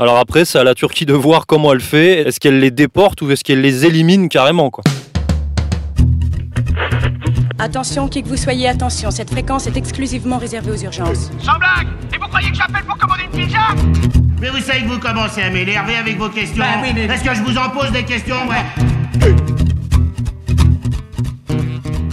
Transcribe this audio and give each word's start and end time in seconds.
Alors 0.00 0.16
après, 0.16 0.46
c'est 0.46 0.58
à 0.58 0.64
la 0.64 0.74
Turquie 0.74 1.04
de 1.04 1.12
voir 1.12 1.46
comment 1.46 1.74
elle 1.74 1.80
fait. 1.80 2.26
Est-ce 2.26 2.40
qu'elle 2.40 2.58
les 2.58 2.70
déporte 2.70 3.20
ou 3.20 3.30
est-ce 3.30 3.44
qu'elle 3.44 3.60
les 3.60 3.84
élimine 3.84 4.30
carrément 4.30 4.70
quoi 4.70 4.82
Attention, 7.58 8.08
qui 8.08 8.22
que 8.22 8.28
vous 8.28 8.38
soyez, 8.38 8.66
attention, 8.68 9.10
cette 9.10 9.30
fréquence 9.30 9.66
est 9.66 9.76
exclusivement 9.76 10.38
réservée 10.38 10.70
aux 10.70 10.82
urgences. 10.82 11.30
Sans 11.42 11.58
blague 11.58 11.88
Et 12.14 12.16
vous 12.18 12.26
croyez 12.28 12.50
que 12.50 12.56
j'appelle 12.56 12.84
pour 12.86 12.96
commander 12.96 13.24
une 13.30 13.40
pizza? 13.44 13.58
Mais 14.40 14.48
vous 14.48 14.60
savez 14.60 14.80
que 14.80 14.88
vous 14.88 14.98
commencez 14.98 15.42
à 15.42 15.50
m'énerver 15.50 15.96
avec 15.96 16.16
vos 16.16 16.30
questions. 16.30 16.64
Bah 16.64 16.80
oui, 16.82 16.92
mais- 16.94 17.04
Est-ce 17.04 17.22
que 17.22 17.34
je 17.34 17.42
vous 17.42 17.58
en 17.58 17.68
pose 17.68 17.92
des 17.92 18.04
questions, 18.04 18.36
ouais? 18.48 19.36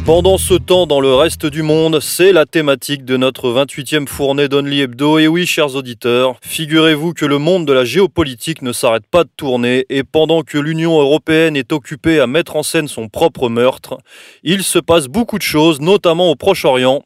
Pendant 0.07 0.37
ce 0.37 0.53
temps, 0.53 0.87
dans 0.87 1.01
le 1.01 1.13
reste 1.13 1.45
du 1.45 1.63
monde, 1.63 1.99
c'est 1.99 2.31
la 2.31 2.45
thématique 2.45 3.03
de 3.03 3.17
notre 3.17 3.51
28e 3.51 4.07
fournée 4.07 4.47
d'Only 4.47 4.79
Hebdo. 4.79 5.19
Et 5.19 5.27
oui, 5.27 5.45
chers 5.45 5.75
auditeurs, 5.75 6.37
figurez-vous 6.43 7.13
que 7.13 7.25
le 7.25 7.39
monde 7.39 7.65
de 7.65 7.73
la 7.73 7.83
géopolitique 7.83 8.61
ne 8.61 8.71
s'arrête 8.71 9.05
pas 9.05 9.25
de 9.25 9.29
tourner 9.35 9.85
et 9.89 10.05
pendant 10.05 10.43
que 10.43 10.57
l'Union 10.57 10.97
européenne 10.97 11.57
est 11.57 11.73
occupée 11.73 12.21
à 12.21 12.25
mettre 12.25 12.55
en 12.55 12.63
scène 12.63 12.87
son 12.87 13.09
propre 13.09 13.49
meurtre, 13.49 13.97
il 14.43 14.63
se 14.63 14.79
passe 14.79 15.07
beaucoup 15.07 15.37
de 15.37 15.43
choses, 15.43 15.81
notamment 15.81 16.31
au 16.31 16.35
Proche-Orient. 16.35 17.03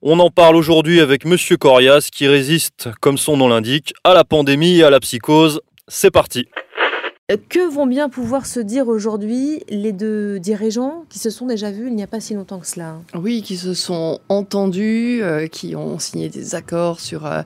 On 0.00 0.20
en 0.20 0.30
parle 0.30 0.54
aujourd'hui 0.54 1.00
avec 1.00 1.24
Monsieur 1.24 1.56
Corias 1.56 2.08
qui 2.12 2.28
résiste, 2.28 2.88
comme 3.00 3.18
son 3.18 3.36
nom 3.36 3.48
l'indique, 3.48 3.94
à 4.04 4.14
la 4.14 4.22
pandémie 4.22 4.76
et 4.76 4.84
à 4.84 4.90
la 4.90 5.00
psychose. 5.00 5.60
C'est 5.88 6.12
parti. 6.12 6.46
Que 7.26 7.66
vont 7.72 7.86
bien 7.86 8.10
pouvoir 8.10 8.44
se 8.44 8.60
dire 8.60 8.86
aujourd'hui 8.86 9.62
les 9.70 9.92
deux 9.92 10.38
dirigeants 10.38 11.06
qui 11.08 11.18
se 11.18 11.30
sont 11.30 11.46
déjà 11.46 11.70
vus 11.70 11.86
il 11.86 11.94
n'y 11.94 12.02
a 12.02 12.06
pas 12.06 12.20
si 12.20 12.34
longtemps 12.34 12.58
que 12.58 12.66
cela 12.66 13.00
Oui, 13.14 13.40
qui 13.40 13.56
se 13.56 13.72
sont 13.72 14.20
entendus, 14.28 15.22
euh, 15.22 15.46
qui 15.46 15.74
ont 15.74 15.98
signé 15.98 16.28
des 16.28 16.54
accords 16.54 17.00
sur, 17.00 17.24
euh, 17.24 17.40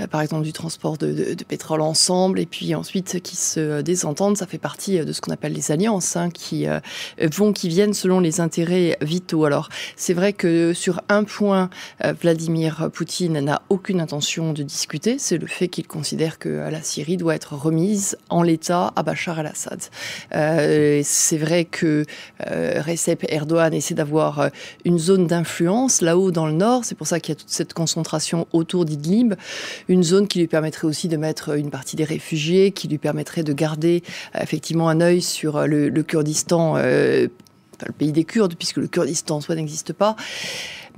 euh, 0.00 0.06
par 0.06 0.22
exemple, 0.22 0.44
du 0.44 0.54
transport 0.54 0.96
de, 0.96 1.36
pétrole 1.46 1.82
ensemble, 1.82 2.40
et 2.40 2.46
puis 2.46 2.74
ensuite 2.74 3.20
qui 3.20 3.36
se 3.36 3.82
désentendent. 3.82 4.38
Ça 4.38 4.46
fait 4.46 4.56
partie 4.56 4.98
euh, 4.98 5.04
de 5.04 5.12
ce 5.12 5.20
qu'on 5.20 5.32
appelle 5.32 5.52
les 5.52 5.72
alliances, 5.72 6.16
hein, 6.16 6.30
qui 6.30 6.66
euh, 6.66 6.80
vont, 7.20 7.52
qui 7.52 7.68
viennent 7.68 7.92
selon 7.92 8.20
les 8.20 8.40
intérêts 8.40 8.96
vitaux. 9.02 9.44
Alors, 9.44 9.68
c'est 9.96 10.14
vrai 10.14 10.32
que 10.32 10.72
sur 10.72 11.02
un 11.10 11.24
point, 11.24 11.68
euh, 12.02 12.14
Vladimir 12.18 12.88
Poutine 12.94 13.38
n'a 13.40 13.60
aucune 13.68 14.00
intention 14.00 14.54
de 14.54 14.62
discuter, 14.62 15.18
c'est 15.18 15.36
le 15.36 15.46
fait 15.46 15.68
qu'il 15.68 15.86
considère 15.86 16.38
que 16.38 16.48
euh, 16.48 16.70
la 16.70 16.80
Syrie 16.80 17.18
doit 17.18 17.34
être 17.34 17.52
remise 17.52 18.16
en 18.30 18.42
l'état 18.42 18.94
à 18.96 19.02
Bachar 19.02 19.17
el-Assad. 19.26 19.80
Euh, 20.34 21.00
c'est 21.04 21.38
vrai 21.38 21.64
que 21.64 22.04
euh, 22.46 22.82
Recep 22.86 23.24
Erdogan 23.28 23.74
essaie 23.74 23.94
d'avoir 23.94 24.40
euh, 24.40 24.48
une 24.84 24.98
zone 24.98 25.26
d'influence 25.26 26.00
là-haut 26.00 26.30
dans 26.30 26.46
le 26.46 26.52
nord. 26.52 26.84
C'est 26.84 26.94
pour 26.94 27.06
ça 27.06 27.20
qu'il 27.20 27.34
y 27.34 27.36
a 27.36 27.40
toute 27.40 27.50
cette 27.50 27.74
concentration 27.74 28.46
autour 28.52 28.84
d'Idlib. 28.84 29.34
Une 29.88 30.02
zone 30.02 30.28
qui 30.28 30.38
lui 30.38 30.46
permettrait 30.46 30.86
aussi 30.86 31.08
de 31.08 31.16
mettre 31.16 31.56
une 31.56 31.70
partie 31.70 31.96
des 31.96 32.04
réfugiés, 32.04 32.72
qui 32.72 32.88
lui 32.88 32.98
permettrait 32.98 33.42
de 33.42 33.52
garder 33.52 34.02
effectivement 34.38 34.88
un 34.88 35.00
œil 35.00 35.22
sur 35.22 35.66
le, 35.66 35.90
Kurdistan. 36.02 36.76
le 36.76 37.28
pays 37.96 38.12
des 38.12 38.24
Kurdes, 38.24 38.54
puisque 38.56 38.76
le 38.76 38.86
Kurdistan 38.86 39.36
en 39.36 39.40
soi 39.40 39.54
n'existe 39.54 39.92
pas. 39.92 40.16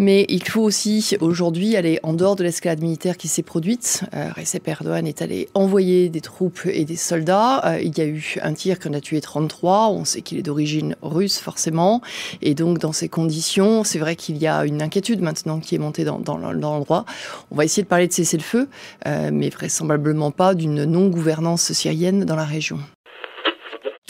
Mais 0.01 0.25
il 0.31 0.43
faut 0.43 0.63
aussi 0.63 1.15
aujourd'hui 1.21 1.77
aller 1.77 2.01
en 2.03 2.15
dehors 2.15 2.35
de 2.35 2.43
l'escalade 2.43 2.81
militaire 2.81 3.19
qui 3.19 3.29
s'est 3.29 3.43
produite. 3.43 4.03
Euh, 4.15 4.31
Recep 4.35 4.67
Erdogan 4.67 5.07
est 5.07 5.21
allé 5.21 5.51
envoyer 5.53 6.09
des 6.09 6.23
troupes 6.23 6.63
et 6.65 6.87
des 6.87 6.97
soldats. 6.97 7.61
Euh, 7.67 7.83
il 7.83 7.99
y 7.99 8.01
a 8.01 8.07
eu 8.07 8.37
un 8.43 8.55
tir 8.55 8.79
qui 8.79 8.89
en 8.89 8.95
a 8.95 9.01
tué 9.03 9.21
33. 9.21 9.91
On 9.91 10.07
sait 10.07 10.23
qu'il 10.23 10.39
est 10.39 10.43
d'origine 10.43 10.97
russe 11.03 11.39
forcément. 11.39 12.01
Et 12.41 12.55
donc 12.55 12.79
dans 12.79 12.95
ces 12.95 13.11
conditions, 13.11 13.85
c'est 13.85 13.99
vrai 13.99 14.17
qu'il 14.17 14.39
y 14.39 14.47
a 14.47 14.65
une 14.65 14.81
inquiétude 14.81 15.21
maintenant 15.21 15.61
qui 15.61 15.75
est 15.75 15.79
montée 15.79 16.05
dans 16.05 16.39
l'endroit. 16.39 17.05
On 17.51 17.57
va 17.57 17.67
essayer 17.67 17.83
de 17.83 17.89
parler 17.89 18.09
de 18.09 18.13
cessez-le-feu, 18.15 18.71
euh, 19.07 19.31
mais 19.31 19.51
vraisemblablement 19.51 20.31
pas 20.31 20.55
d'une 20.55 20.85
non-gouvernance 20.85 21.75
syrienne 21.75 22.25
dans 22.25 22.37
la 22.37 22.47
région. 22.47 22.79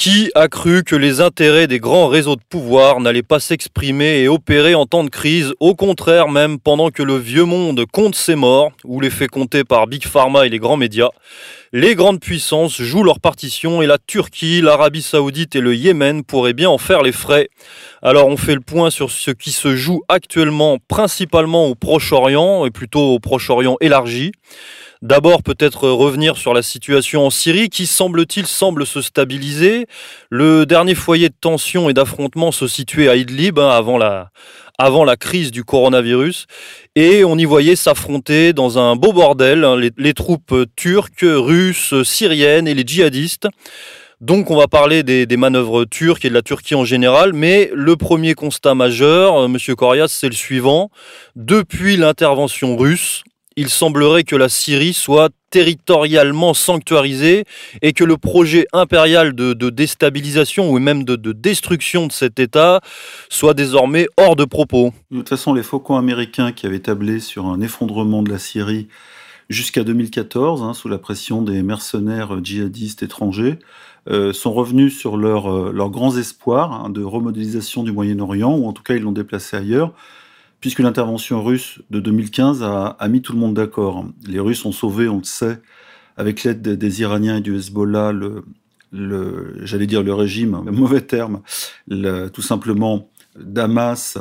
Qui 0.00 0.30
a 0.34 0.48
cru 0.48 0.82
que 0.82 0.96
les 0.96 1.20
intérêts 1.20 1.66
des 1.66 1.78
grands 1.78 2.08
réseaux 2.08 2.34
de 2.34 2.40
pouvoir 2.48 3.00
n'allaient 3.00 3.22
pas 3.22 3.38
s'exprimer 3.38 4.20
et 4.22 4.28
opérer 4.28 4.74
en 4.74 4.86
temps 4.86 5.04
de 5.04 5.10
crise 5.10 5.52
Au 5.60 5.75
contraire, 5.75 6.28
même 6.28 6.58
pendant 6.58 6.88
que 6.88 7.02
le 7.02 7.19
vieux 7.19 7.44
monde 7.44 7.84
compte 7.84 8.14
ses 8.14 8.34
morts, 8.34 8.72
ou 8.84 9.02
les 9.02 9.10
fait 9.10 9.26
compter 9.26 9.62
par 9.62 9.86
Big 9.86 10.06
Pharma 10.06 10.47
et 10.47 10.48
les 10.48 10.58
grands 10.58 10.78
médias, 10.78 11.10
les 11.75 11.94
grandes 11.94 12.19
puissances 12.19 12.80
jouent 12.80 13.04
leur 13.04 13.20
partition 13.20 13.82
et 13.82 13.86
la 13.86 13.98
Turquie, 13.98 14.62
l'Arabie 14.62 15.02
Saoudite 15.02 15.54
et 15.54 15.60
le 15.60 15.75
Yémen 15.75 16.25
pourraient 16.25 16.54
bien 16.54 16.70
en 16.70 16.78
faire 16.78 17.02
les 17.02 17.12
frais. 17.12 17.50
Alors 18.00 18.28
on 18.28 18.38
fait 18.38 18.54
le 18.54 18.62
point 18.62 18.88
sur 18.88 19.10
ce 19.10 19.30
qui 19.30 19.52
se 19.52 19.76
joue 19.76 20.00
actuellement 20.08 20.78
principalement 20.88 21.66
au 21.66 21.75
Proche-Orient, 21.75 22.64
et 22.64 22.70
plutôt 22.70 23.16
au 23.16 23.19
Proche-Orient 23.19 23.76
élargi. 23.82 24.32
D'abord, 25.03 25.43
peut-être 25.43 25.88
revenir 25.88 26.37
sur 26.37 26.53
la 26.53 26.62
situation 26.62 27.25
en 27.25 27.31
Syrie 27.31 27.71
qui, 27.71 27.87
semble-t-il, 27.87 28.47
semble 28.47 28.84
se 28.84 29.00
stabiliser. 29.00 29.87
Le 30.28 30.66
dernier 30.66 30.94
foyer 30.94 31.31
de 31.31 31.34
tension 31.41 31.88
et 31.88 31.94
d'affrontement 31.94 32.53
se 32.53 32.66
situait 32.66 33.09
à 33.09 33.16
Idlib 33.16 33.59
hein, 33.59 33.71
avant, 33.71 33.97
la, 33.97 34.31
avant 34.77 35.05
la 35.05 35.16
crise 35.16 35.53
du 35.53 35.65
coronavirus. 35.65 36.47
Et 36.97 37.25
on 37.25 37.38
y 37.38 37.47
voyait 37.47 37.77
s'affronter 37.77 38.53
dans 38.53 38.78
un 38.78 38.94
beau 38.94 39.15
bordel 39.15 39.65
hein, 39.65 39.75
les, 39.75 39.91
les 39.97 40.12
troupes 40.12 40.55
turques, 40.77 41.25
russes, 41.25 41.94
syriennes 42.03 42.69
et 42.69 42.75
les 42.75 42.84
djihadistes. 42.87 43.49
Donc 44.21 44.50
on 44.50 44.56
va 44.56 44.69
parler 44.69 45.03
des, 45.03 45.25
des, 45.25 45.38
manœuvres 45.38 45.87
turques 45.87 46.27
et 46.27 46.28
de 46.28 46.34
la 46.34 46.43
Turquie 46.43 46.75
en 46.75 46.84
général, 46.84 47.32
mais 47.32 47.71
le 47.72 47.97
premier 47.97 48.34
constat 48.34 48.75
majeur, 48.75 49.34
euh, 49.34 49.49
Monsieur 49.49 49.75
Corias, 49.75 50.09
c'est 50.09 50.28
le 50.28 50.34
suivant. 50.34 50.91
Depuis 51.37 51.97
l'intervention 51.97 52.77
russe, 52.77 53.22
il 53.60 53.69
semblerait 53.69 54.25
que 54.25 54.37
la 54.37 54.48
Syrie 54.48 54.94
soit 54.94 55.28
territorialement 55.50 56.54
sanctuarisée 56.54 57.44
et 57.82 57.93
que 57.93 58.04
le 58.04 58.16
projet 58.16 58.66
impérial 58.72 59.34
de, 59.34 59.53
déstabilisation 59.69 60.71
ou 60.71 60.78
même 60.78 61.04
de, 61.04 61.15
de, 61.15 61.32
destruction 61.32 62.06
de 62.06 62.12
cet 62.12 62.38
État 62.38 62.81
soit 63.28 63.53
désormais 63.53 64.06
hors 64.16 64.34
de 64.34 64.47
propos. 64.47 64.94
De 65.10 65.19
toute 65.19 65.28
façon, 65.28 65.53
les 65.53 65.62
faucons 65.62 65.97
américains 65.97 66.53
qui 66.53 66.65
avaient 66.65 66.81
tablé 66.81 67.20
sur 67.20 67.47
un 67.47 67.60
effondrement 67.60 68.22
de 68.22 68.31
la 68.31 68.38
Syrie 68.38 68.88
jusqu'à 69.50 69.84
2014, 69.84 70.62
hein, 70.62 70.72
sous 70.72 70.88
la 70.88 70.99
pression 70.99 71.43
des 71.43 71.62
mercenaires 71.62 72.43
djihadistes 72.43 73.03
étrangers, 73.03 73.59
euh, 74.09 74.32
sont 74.32 74.54
revenus 74.54 74.99
sur 74.99 75.19
leurs 75.19 75.53
euh, 75.53 75.72
leurs 75.75 75.91
grands 75.91 76.16
espoirs 76.16 76.72
hein, 76.72 76.88
de 76.88 77.03
remodélisation 77.03 77.82
du 77.82 77.93
Moyen-Orient, 77.93 78.56
ou 78.56 78.66
en 78.66 78.72
tout 78.72 78.82
cas 78.82 78.94
ils 78.94 79.03
l'ont 79.03 79.12
déplacé 79.12 79.59
ailleurs 79.59 79.93
puisque 80.60 80.81
l'intervention 80.81 81.43
russe 81.43 81.81
de 81.91 82.00
2015 82.00 82.62
a, 82.62 82.97
a, 82.98 83.09
mis 83.09 83.22
tout 83.22 83.32
le 83.32 83.38
monde 83.38 83.54
d'accord. 83.54 84.04
Les 84.26 84.41
Russes 84.41 84.65
ont 84.65 84.72
sauvé, 84.72 85.09
on 85.09 85.19
le 85.19 85.25
sait, 85.25 85.60
avec 86.16 86.44
l'aide 86.44 86.62
des, 86.62 87.00
Iraniens 87.00 87.38
et 87.38 87.41
du 87.41 87.56
Hezbollah, 87.56 88.12
le, 88.12 88.44
le 88.93 89.65
j'allais 89.65 89.87
dire 89.87 90.03
le 90.03 90.12
régime, 90.15 90.54
un 90.54 90.62
mauvais 90.70 91.00
terme, 91.00 91.41
le, 91.88 92.28
tout 92.28 92.43
simplement 92.43 93.09
Damas, 93.38 94.19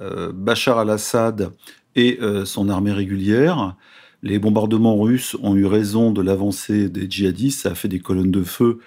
euh, 0.00 0.32
Bachar 0.32 0.78
al-Assad 0.78 1.50
et 1.96 2.18
euh, 2.20 2.44
son 2.44 2.68
armée 2.68 2.92
régulière. 2.92 3.76
Les 4.22 4.38
bombardements 4.38 5.00
russes 5.00 5.36
ont 5.42 5.54
eu 5.54 5.64
raison 5.64 6.10
de 6.10 6.22
l'avancée 6.22 6.88
des 6.88 7.08
djihadistes, 7.08 7.62
ça 7.62 7.70
a 7.70 7.74
fait 7.74 7.88
des 7.88 8.00
colonnes 8.00 8.32
de 8.32 8.42
feu 8.42 8.80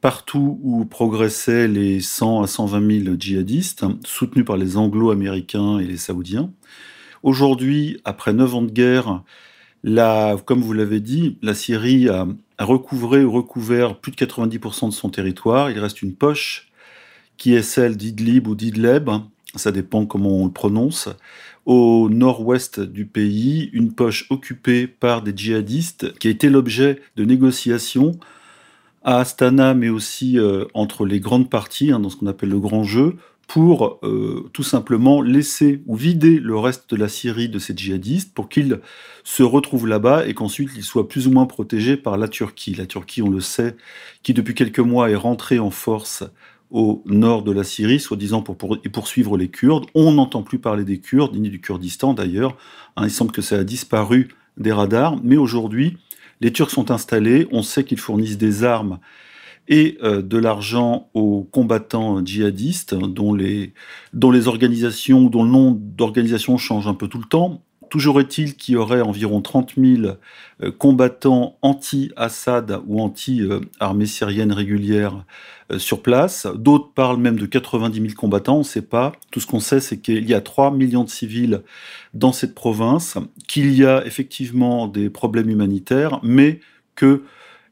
partout 0.00 0.58
où 0.62 0.84
progressaient 0.84 1.68
les 1.68 2.00
100 2.00 2.42
à 2.42 2.46
120 2.46 3.04
000 3.04 3.16
djihadistes, 3.18 3.84
soutenus 4.04 4.44
par 4.44 4.56
les 4.56 4.76
anglo-américains 4.76 5.78
et 5.78 5.84
les 5.84 5.96
saoudiens. 5.96 6.52
Aujourd'hui, 7.22 8.00
après 8.04 8.32
neuf 8.32 8.54
ans 8.54 8.62
de 8.62 8.70
guerre, 8.70 9.22
la, 9.82 10.36
comme 10.44 10.60
vous 10.60 10.72
l'avez 10.72 11.00
dit, 11.00 11.38
la 11.42 11.54
Syrie 11.54 12.08
a, 12.08 12.26
a, 12.58 12.64
recouvré 12.64 13.24
ou 13.24 13.30
recouvert 13.30 13.98
plus 13.98 14.12
de 14.12 14.16
90% 14.16 14.88
de 14.88 14.94
son 14.94 15.10
territoire. 15.10 15.70
Il 15.70 15.78
reste 15.78 16.02
une 16.02 16.14
poche 16.14 16.70
qui 17.36 17.54
est 17.54 17.62
celle 17.62 17.96
d'Idlib 17.96 18.46
ou 18.48 18.54
d'Idleb, 18.54 19.10
ça 19.54 19.72
dépend 19.72 20.06
comment 20.06 20.38
on 20.38 20.46
le 20.46 20.52
prononce, 20.52 21.08
au 21.64 22.08
nord-ouest 22.10 22.80
du 22.80 23.06
pays, 23.06 23.70
une 23.72 23.92
poche 23.92 24.26
occupée 24.30 24.86
par 24.86 25.22
des 25.22 25.32
djihadistes 25.36 26.16
qui 26.18 26.28
a 26.28 26.30
été 26.30 26.48
l'objet 26.48 27.00
de 27.16 27.24
négociations 27.24 28.12
à 29.06 29.20
Astana, 29.20 29.72
mais 29.72 29.88
aussi 29.88 30.38
euh, 30.38 30.64
entre 30.74 31.06
les 31.06 31.20
grandes 31.20 31.48
parties, 31.48 31.92
hein, 31.92 32.00
dans 32.00 32.10
ce 32.10 32.16
qu'on 32.16 32.26
appelle 32.26 32.48
le 32.48 32.58
grand 32.58 32.82
jeu, 32.82 33.16
pour 33.46 34.00
euh, 34.02 34.50
tout 34.52 34.64
simplement 34.64 35.22
laisser 35.22 35.80
ou 35.86 35.94
vider 35.94 36.40
le 36.40 36.58
reste 36.58 36.90
de 36.90 36.96
la 36.96 37.08
Syrie 37.08 37.48
de 37.48 37.60
ces 37.60 37.76
djihadistes 37.76 38.34
pour 38.34 38.48
qu'ils 38.48 38.80
se 39.22 39.44
retrouvent 39.44 39.86
là-bas 39.86 40.26
et 40.26 40.34
qu'ensuite 40.34 40.70
ils 40.76 40.82
soient 40.82 41.08
plus 41.08 41.28
ou 41.28 41.30
moins 41.30 41.46
protégés 41.46 41.96
par 41.96 42.18
la 42.18 42.26
Turquie. 42.26 42.74
La 42.74 42.86
Turquie, 42.86 43.22
on 43.22 43.30
le 43.30 43.40
sait, 43.40 43.76
qui 44.24 44.34
depuis 44.34 44.54
quelques 44.54 44.80
mois 44.80 45.08
est 45.08 45.14
rentrée 45.14 45.60
en 45.60 45.70
force 45.70 46.24
au 46.72 47.04
nord 47.06 47.44
de 47.44 47.52
la 47.52 47.62
Syrie, 47.62 48.00
soi-disant 48.00 48.42
pour, 48.42 48.56
pour 48.56 48.76
poursuivre 48.92 49.36
les 49.36 49.46
Kurdes. 49.46 49.86
On 49.94 50.10
n'entend 50.10 50.42
plus 50.42 50.58
parler 50.58 50.82
des 50.82 50.98
Kurdes, 50.98 51.36
ni 51.36 51.48
du 51.48 51.60
Kurdistan 51.60 52.12
d'ailleurs. 52.12 52.56
Hein, 52.96 53.04
il 53.04 53.12
semble 53.12 53.30
que 53.30 53.42
ça 53.42 53.54
a 53.54 53.62
disparu 53.62 54.34
des 54.56 54.72
radars, 54.72 55.16
mais 55.22 55.36
aujourd'hui, 55.36 55.96
les 56.40 56.52
Turcs 56.52 56.70
sont 56.70 56.90
installés, 56.90 57.46
on 57.50 57.62
sait 57.62 57.84
qu'ils 57.84 57.98
fournissent 57.98 58.38
des 58.38 58.64
armes 58.64 58.98
et 59.68 59.98
euh, 60.02 60.22
de 60.22 60.38
l'argent 60.38 61.08
aux 61.14 61.42
combattants 61.42 62.24
djihadistes, 62.24 62.94
dont 62.94 63.34
les, 63.34 63.72
dont 64.12 64.30
les 64.30 64.48
organisations, 64.48 65.24
dont 65.28 65.44
le 65.44 65.50
nom 65.50 65.70
d'organisation 65.72 66.56
change 66.56 66.86
un 66.86 66.94
peu 66.94 67.08
tout 67.08 67.18
le 67.18 67.24
temps. 67.24 67.62
Toujours 67.96 68.20
est-il 68.20 68.56
qu'il 68.56 68.74
y 68.74 68.76
aurait 68.76 69.00
environ 69.00 69.40
30 69.40 69.76
000 69.78 70.18
combattants 70.76 71.56
anti-Assad 71.62 72.82
ou 72.86 73.00
anti-armée 73.00 74.04
syrienne 74.04 74.52
régulière 74.52 75.24
sur 75.78 76.02
place. 76.02 76.46
D'autres 76.56 76.92
parlent 76.92 77.16
même 77.16 77.38
de 77.38 77.46
90 77.46 77.98
000 77.98 78.12
combattants, 78.14 78.56
on 78.56 78.58
ne 78.58 78.64
sait 78.64 78.82
pas. 78.82 79.12
Tout 79.30 79.40
ce 79.40 79.46
qu'on 79.46 79.60
sait, 79.60 79.80
c'est 79.80 79.96
qu'il 79.96 80.28
y 80.28 80.34
a 80.34 80.42
3 80.42 80.72
millions 80.72 81.04
de 81.04 81.08
civils 81.08 81.62
dans 82.12 82.32
cette 82.32 82.54
province, 82.54 83.16
qu'il 83.48 83.72
y 83.72 83.86
a 83.86 84.04
effectivement 84.04 84.88
des 84.88 85.08
problèmes 85.08 85.48
humanitaires, 85.48 86.20
mais 86.22 86.60
que 86.96 87.22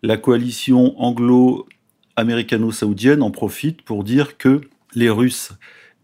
la 0.02 0.16
coalition 0.16 0.98
anglo-américano-saoudienne 1.02 3.22
en 3.22 3.30
profite 3.30 3.82
pour 3.82 4.04
dire 4.04 4.38
que 4.38 4.62
les 4.94 5.10
Russes 5.10 5.52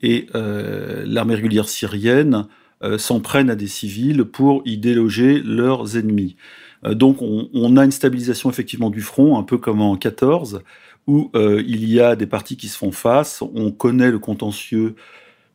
et 0.02 0.26
euh, 0.34 1.05
l'armée 1.06 1.37
régulière 1.37 1.70
syrienne 1.70 2.46
euh, 2.82 2.99
s'en 2.99 3.21
prennent 3.21 3.50
à 3.50 3.56
des 3.56 3.67
civils 3.67 4.25
pour 4.25 4.62
y 4.65 4.79
déloger 4.79 5.41
leurs 5.41 5.97
ennemis. 5.97 6.37
Euh, 6.85 6.94
donc 6.94 7.19
on, 7.21 7.77
a 7.77 7.85
une 7.85 7.91
stabilisation 7.91 8.50
effectivement 8.50 8.91
du 8.91 9.03
front, 9.03 9.38
un 9.38 9.43
peu 9.43 9.59
comme 9.59 9.81
en 9.81 9.97
14, 9.97 10.62
où 11.06 11.31
il 11.35 11.91
y 11.91 11.99
a 11.99 12.15
des 12.15 12.27
partis 12.27 12.56
qui 12.56 12.69
se 12.69 12.79
font 12.79 12.93
face. 12.93 13.43
On 13.55 13.73
connaît 13.73 14.12
le 14.12 14.21
contentieux 14.21 14.94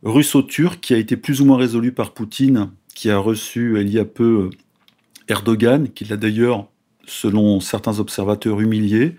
russo-turc 0.04 0.82
qui 0.82 0.94
a 0.94 0.98
été 0.98 1.16
plus 1.16 1.40
ou 1.40 1.46
moins 1.46 1.58
résolu 1.58 1.94
par 1.94 2.14
Poutine, 2.14 2.72
qui 2.94 3.10
a 3.10 3.18
reçu 3.18 3.80
il 3.80 3.90
y 3.90 4.00
a 4.00 4.06
peu 4.06 4.50
Erdogan, 5.30 5.88
qui 5.90 6.04
l'a 6.04 6.18
d'ailleurs 6.18 6.68
selon 7.08 7.60
certains 7.60 8.00
observateurs, 8.00 8.60
humiliés. 8.60 9.16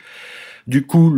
Du 0.66 0.86
coup, 0.86 1.14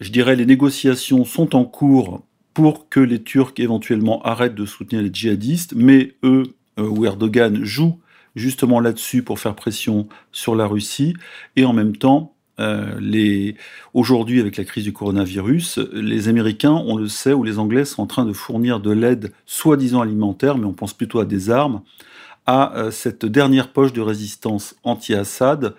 je 0.00 0.10
dirais, 0.10 0.36
les 0.36 0.46
négociations 0.46 1.24
sont 1.24 1.54
en 1.54 1.64
cours 1.64 2.22
pour 2.60 2.90
que 2.90 3.00
les 3.00 3.22
Turcs 3.22 3.54
éventuellement 3.56 4.20
arrêtent 4.20 4.54
de 4.54 4.66
soutenir 4.66 5.00
les 5.00 5.08
djihadistes, 5.10 5.72
mais 5.74 6.12
eux, 6.22 6.42
euh, 6.78 6.86
ou 6.86 7.06
Erdogan, 7.06 7.64
joue 7.64 7.98
justement 8.36 8.80
là-dessus 8.80 9.22
pour 9.22 9.38
faire 9.38 9.54
pression 9.54 10.08
sur 10.30 10.54
la 10.54 10.66
Russie, 10.66 11.14
et 11.56 11.64
en 11.64 11.72
même 11.72 11.96
temps, 11.96 12.34
euh, 12.58 13.52
aujourd'hui, 13.94 14.40
avec 14.40 14.58
la 14.58 14.64
crise 14.64 14.84
du 14.84 14.92
coronavirus, 14.92 15.78
les 15.94 16.28
Américains, 16.28 16.74
on 16.74 16.96
le 16.98 17.08
sait, 17.08 17.32
ou 17.32 17.44
les 17.44 17.58
Anglais 17.58 17.86
sont 17.86 18.02
en 18.02 18.06
train 18.06 18.26
de 18.26 18.34
fournir 18.34 18.78
de 18.78 18.90
l'aide 18.90 19.32
soi-disant 19.46 20.02
alimentaire, 20.02 20.58
mais 20.58 20.66
on 20.66 20.74
pense 20.74 20.92
plutôt 20.92 21.18
à 21.18 21.24
des 21.24 21.48
armes, 21.48 21.80
à 22.44 22.76
euh, 22.76 22.90
cette 22.90 23.24
dernière 23.24 23.72
poche 23.72 23.94
de 23.94 24.02
résistance 24.02 24.76
anti-Assad, 24.84 25.76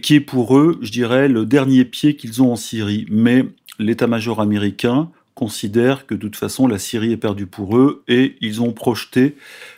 qui 0.00 0.14
est 0.14 0.20
pour 0.20 0.56
eux, 0.56 0.78
je 0.80 0.90
dirais, 0.90 1.28
le 1.28 1.44
dernier 1.44 1.84
pied 1.84 2.16
qu'ils 2.16 2.42
ont 2.42 2.52
en 2.52 2.56
Syrie. 2.56 3.04
Mais 3.10 3.44
l'état-major 3.78 4.40
américain 4.40 5.10
considère 5.38 6.04
que 6.06 6.16
de 6.16 6.20
toute 6.20 6.34
façon 6.34 6.66
la 6.66 6.78
Syrie 6.78 7.12
est 7.12 7.16
perdue 7.16 7.46
pour 7.46 7.78
eux 7.78 8.02
et 8.08 8.34
ils 8.40 8.60
ont 8.60 8.72
projeté 8.72 9.36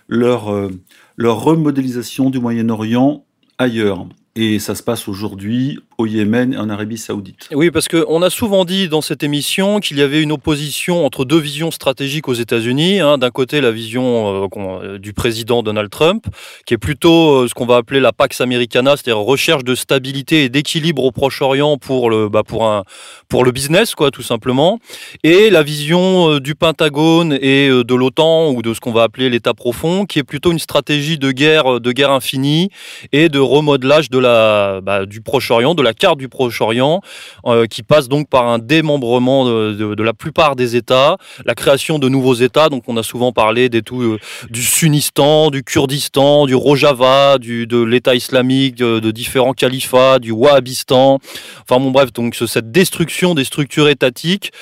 leur, 0.08 0.50
euh, 0.50 0.70
leur 1.16 1.42
remodélisation 1.42 2.30
du 2.30 2.40
Moyen-Orient 2.40 3.26
ailleurs. 3.58 4.06
Et 4.36 4.58
ça 4.58 4.74
se 4.74 4.82
passe 4.82 5.06
aujourd'hui 5.06 5.78
au 6.00 6.06
Yémen 6.06 6.54
et 6.54 6.56
en 6.56 6.68
Arabie 6.70 6.98
Saoudite. 6.98 7.48
Oui, 7.52 7.70
parce 7.70 7.88
qu'on 7.88 8.22
a 8.22 8.30
souvent 8.30 8.64
dit 8.64 8.88
dans 8.88 9.00
cette 9.00 9.22
émission 9.22 9.80
qu'il 9.80 9.98
y 9.98 10.02
avait 10.02 10.22
une 10.22 10.32
opposition 10.32 11.04
entre 11.04 11.24
deux 11.24 11.38
visions 11.38 11.70
stratégiques 11.70 12.28
aux 12.28 12.34
États-Unis. 12.34 13.00
Hein. 13.00 13.18
D'un 13.18 13.30
côté, 13.30 13.60
la 13.60 13.70
vision 13.70 14.48
euh, 14.50 14.98
du 14.98 15.12
président 15.12 15.62
Donald 15.62 15.90
Trump, 15.90 16.24
qui 16.66 16.74
est 16.74 16.78
plutôt 16.78 17.42
euh, 17.42 17.48
ce 17.48 17.54
qu'on 17.54 17.66
va 17.66 17.76
appeler 17.76 18.00
la 18.00 18.12
Pax 18.12 18.40
Americana, 18.40 18.96
c'est-à-dire 18.96 19.18
recherche 19.18 19.64
de 19.64 19.74
stabilité 19.74 20.44
et 20.44 20.48
d'équilibre 20.48 21.04
au 21.04 21.12
Proche-Orient 21.12 21.76
pour 21.76 22.10
le, 22.10 22.28
bah, 22.28 22.42
pour, 22.46 22.66
un, 22.66 22.84
pour 23.28 23.44
le 23.44 23.52
business, 23.52 23.94
quoi, 23.94 24.10
tout 24.10 24.22
simplement. 24.22 24.78
Et 25.22 25.50
la 25.50 25.62
vision 25.62 26.30
euh, 26.30 26.40
du 26.40 26.54
Pentagone 26.54 27.38
et 27.40 27.68
de 27.68 27.94
l'OTAN, 27.94 28.50
ou 28.50 28.62
de 28.62 28.74
ce 28.74 28.80
qu'on 28.80 28.92
va 28.92 29.02
appeler 29.02 29.28
l'État 29.28 29.54
profond, 29.54 30.06
qui 30.06 30.18
est 30.18 30.24
plutôt 30.24 30.52
une 30.52 30.58
stratégie 30.58 31.18
de 31.18 31.30
guerre, 31.30 31.80
de 31.80 31.92
guerre 31.92 32.10
infinie 32.10 32.70
et 33.12 33.28
de 33.28 33.38
remodelage 33.38 34.10
de 34.10 34.18
la, 34.18 34.80
bah, 34.80 35.06
du 35.06 35.20
Proche-Orient, 35.20 35.74
de 35.74 35.82
la 35.82 35.89
la 35.90 35.94
carte 35.94 36.18
du 36.18 36.28
Proche-Orient, 36.28 37.00
euh, 37.46 37.66
qui 37.66 37.82
passe 37.82 38.08
donc 38.08 38.28
par 38.28 38.46
un 38.46 38.60
démembrement 38.60 39.44
de, 39.44 40.02
la 40.02 40.12
plupart 40.12 40.54
des 40.54 40.76
États, 40.76 41.16
la 41.44 41.56
création 41.56 41.98
de 41.98 42.08
nouveaux 42.08 42.34
États. 42.34 42.68
Donc 42.68 42.84
on 42.86 42.96
a 42.96 43.02
souvent 43.02 43.32
parlé 43.32 43.68
des 43.68 43.82
tout, 43.82 44.00
euh, 44.00 44.18
du 44.50 44.62
Sunnistan, 44.62 45.50
du 45.50 45.64
Kurdistan, 45.64 46.46
du 46.46 46.54
Rojava, 46.54 47.38
du, 47.38 47.66
de 47.66 47.82
l'État 47.82 48.14
islamique, 48.14 48.76
de, 48.76 49.10
différents 49.10 49.52
califats, 49.52 50.20
du 50.20 50.30
Wahhabistan. 50.30 51.18
Enfin 51.62 51.80
bon 51.80 51.90
bref, 51.90 52.12
donc 52.12 52.36
cette 52.36 52.70
destruction 52.70 53.34
des 53.34 53.44
structures 53.44 53.88
étatiques, 53.88 54.52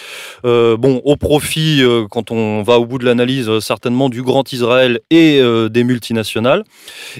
euh, 0.46 0.78
bon 0.78 1.02
au 1.04 1.16
profit, 1.16 1.82
quand 2.10 2.30
on 2.30 2.62
va 2.62 2.78
au 2.78 2.86
bout 2.86 2.96
de 2.96 3.04
l'analyse, 3.04 3.50
certainement 3.58 4.08
du 4.08 4.22
Grand 4.22 4.50
Israël 4.50 5.00
et 5.10 5.42
des 5.68 5.84
multinationales. 5.84 6.64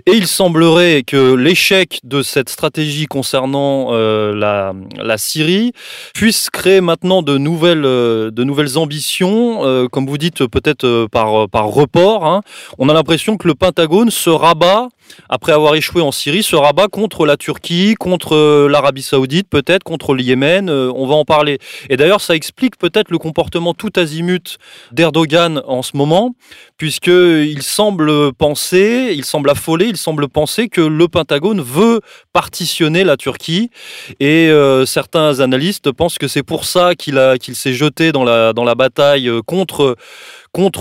Et 0.06 0.12
il 0.12 0.26
semblerait 0.26 1.02
que 1.02 1.34
l'échec 1.34 2.00
de 2.04 2.22
cette 2.22 2.48
stratégie 2.48 3.04
concernant 3.06 3.97
euh, 3.98 4.74
la, 4.98 5.18
Syrie 5.18 5.72
puisse 6.14 6.48
créer 6.50 6.80
maintenant 6.80 7.22
de 7.22 7.38
nouvelles, 7.38 7.84
euh, 7.84 8.30
de 8.30 8.44
nouvelles 8.44 8.78
ambitions, 8.78 9.64
euh, 9.64 9.88
comme 9.88 10.06
vous 10.06 10.18
dites 10.18 10.46
peut-être 10.46 11.06
par, 11.10 11.48
par 11.48 11.66
report. 11.66 12.24
Hein. 12.24 12.42
On 12.78 12.88
a 12.88 12.94
l'impression 12.94 13.36
que 13.36 13.48
le 13.48 13.54
Pentagone 13.54 14.10
se 14.10 14.30
rabat 14.30 14.88
après 15.28 15.52
avoir 15.52 15.74
échoué 15.74 16.02
en 16.02 16.12
Syrie, 16.12 16.42
se 16.42 16.54
rabat 16.54 16.88
contre 16.88 17.24
la 17.24 17.38
Turquie, 17.38 17.94
contre 17.94 18.66
l'Arabie 18.68 19.02
Saoudite, 19.02 19.48
peut-être 19.48 19.82
contre 19.82 20.12
le 20.12 20.22
Yémen. 20.22 20.68
on 20.68 21.06
va 21.06 21.14
en 21.14 21.24
parler. 21.24 21.58
Et 21.88 21.96
d'ailleurs, 21.96 22.20
ça 22.20 22.34
explique 22.34 22.76
peut-être 22.76 23.10
le 23.10 23.16
comportement 23.16 23.72
tout 23.72 23.90
azimut 23.96 24.58
d'Erdogan 24.92 25.62
en 25.66 25.82
ce 25.82 25.96
moment, 25.96 26.34
puisqu'il 26.76 27.62
semble 27.62 28.34
penser, 28.34 29.14
il 29.16 29.24
semble 29.24 29.48
affolé, 29.48 29.86
il 29.86 29.96
semble 29.96 30.28
penser 30.28 30.68
que 30.68 30.82
le 30.82 31.08
Pentagone 31.08 31.62
veut 31.62 32.00
partitionner 32.34 33.02
la 33.04 33.16
Turquie 33.16 33.70
et 34.20 34.48
euh, 34.50 34.86
certains 34.86 35.40
analystes 35.40 35.92
pensent 35.92 36.18
que 36.18 36.28
c'est 36.28 36.42
pour 36.42 36.64
ça 36.64 36.94
qu'il 36.94 37.20
qu'il 37.40 37.54
s'est 37.54 37.72
jeté 37.72 38.12
dans 38.12 38.24
la, 38.24 38.74
bataille 38.74 39.28
euh, 39.28 39.42
contre, 39.42 39.96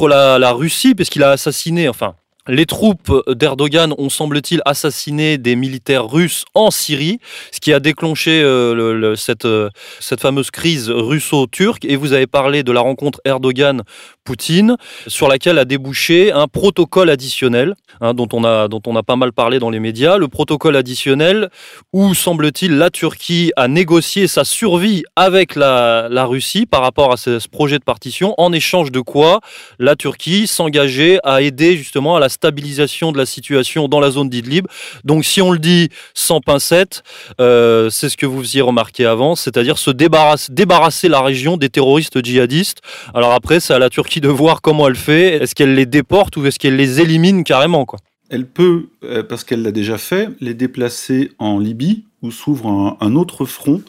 la, 0.07 0.39
la 0.39 0.51
Russie, 0.51 0.95
puisqu'il 0.95 1.23
a 1.23 1.31
assassiné, 1.31 1.89
enfin, 1.89 2.15
les 2.47 2.65
troupes 2.65 3.11
d'Erdogan 3.27 3.93
ont, 3.97 4.09
semble-t-il, 4.09 4.61
assassiné 4.65 5.37
des 5.37 5.55
militaires 5.55 6.07
russes 6.07 6.45
en 6.53 6.71
Syrie, 6.71 7.19
ce 7.51 7.59
qui 7.59 7.73
a 7.73 7.79
déclenché 7.79 8.41
euh, 8.41 9.15
cette, 9.15 9.45
euh, 9.45 9.69
cette 9.99 10.21
fameuse 10.21 10.51
crise 10.51 10.89
russo-turque. 10.89 11.85
Et 11.85 11.95
vous 11.95 12.13
avez 12.13 12.27
parlé 12.27 12.63
de 12.63 12.71
la 12.71 12.81
rencontre 12.81 13.19
Erdogan-Poutine, 13.25 14.77
sur 15.07 15.27
laquelle 15.27 15.59
a 15.59 15.65
débouché 15.65 16.31
un 16.31 16.47
protocole 16.47 17.09
additionnel, 17.09 17.75
hein, 18.01 18.13
dont, 18.13 18.27
on 18.33 18.43
a, 18.43 18.67
dont 18.67 18.81
on 18.87 18.95
a 18.95 19.03
pas 19.03 19.15
mal 19.15 19.33
parlé 19.33 19.59
dans 19.59 19.69
les 19.69 19.79
médias. 19.79 20.17
Le 20.17 20.27
protocole 20.27 20.75
additionnel 20.75 21.49
où, 21.93 22.13
semble-t-il, 22.13 22.77
la 22.77 22.89
Turquie 22.89 23.51
a 23.55 23.67
négocié 23.67 24.27
sa 24.27 24.43
survie 24.43 25.03
avec 25.15 25.55
la, 25.55 26.07
la 26.09 26.25
Russie 26.25 26.65
par 26.65 26.81
rapport 26.81 27.11
à 27.11 27.17
ce, 27.17 27.39
ce 27.39 27.47
projet 27.47 27.79
de 27.79 27.83
partition, 27.83 28.33
en 28.37 28.53
échange 28.53 28.91
de 28.91 29.01
quoi 29.01 29.41
la 29.79 29.95
Turquie 29.95 30.47
s'engageait 30.47 31.19
à 31.23 31.41
aider 31.41 31.77
justement 31.77 32.15
à 32.15 32.19
la 32.19 32.29
stabilisation 32.37 33.11
de 33.11 33.17
la 33.17 33.25
situation 33.25 33.87
dans 33.87 33.99
la 33.99 34.11
zone 34.11 34.29
d'Idlib. 34.29 34.67
Donc 35.03 35.25
si 35.25 35.41
on 35.41 35.51
le 35.51 35.59
dit 35.59 35.89
sans 36.13 36.39
pincette, 36.39 37.03
euh, 37.41 37.89
c'est 37.89 38.09
ce 38.09 38.17
que 38.17 38.27
vous 38.27 38.57
y 38.57 38.61
remarqué 38.61 39.05
avant, 39.05 39.35
c'est-à-dire 39.35 39.77
se 39.77 39.89
débarrasser, 39.89 40.51
débarrasser 40.51 41.09
la 41.09 41.21
région 41.21 41.57
des 41.57 41.69
terroristes 41.69 42.23
djihadistes. 42.23 42.81
Alors 43.15 43.33
après, 43.33 43.59
c'est 43.59 43.73
à 43.73 43.79
la 43.79 43.89
Turquie 43.89 44.21
de 44.21 44.29
voir 44.29 44.61
comment 44.61 44.87
elle 44.87 44.95
fait. 44.95 45.41
Est-ce 45.41 45.55
qu'elle 45.55 45.73
les 45.73 45.87
déporte 45.87 46.37
ou 46.37 46.45
est-ce 46.45 46.59
qu'elle 46.59 46.75
les 46.75 47.01
élimine 47.01 47.43
carrément 47.43 47.85
quoi? 47.85 47.99
Elle 48.29 48.45
peut, 48.45 48.89
euh, 49.03 49.23
parce 49.23 49.43
qu'elle 49.43 49.63
l'a 49.63 49.71
déjà 49.71 49.97
fait, 49.97 50.29
les 50.39 50.53
déplacer 50.53 51.31
en 51.39 51.57
Libye 51.57 52.03
où 52.21 52.29
s'ouvre 52.29 52.97
un 52.99 53.15
autre 53.15 53.45
front 53.45 53.81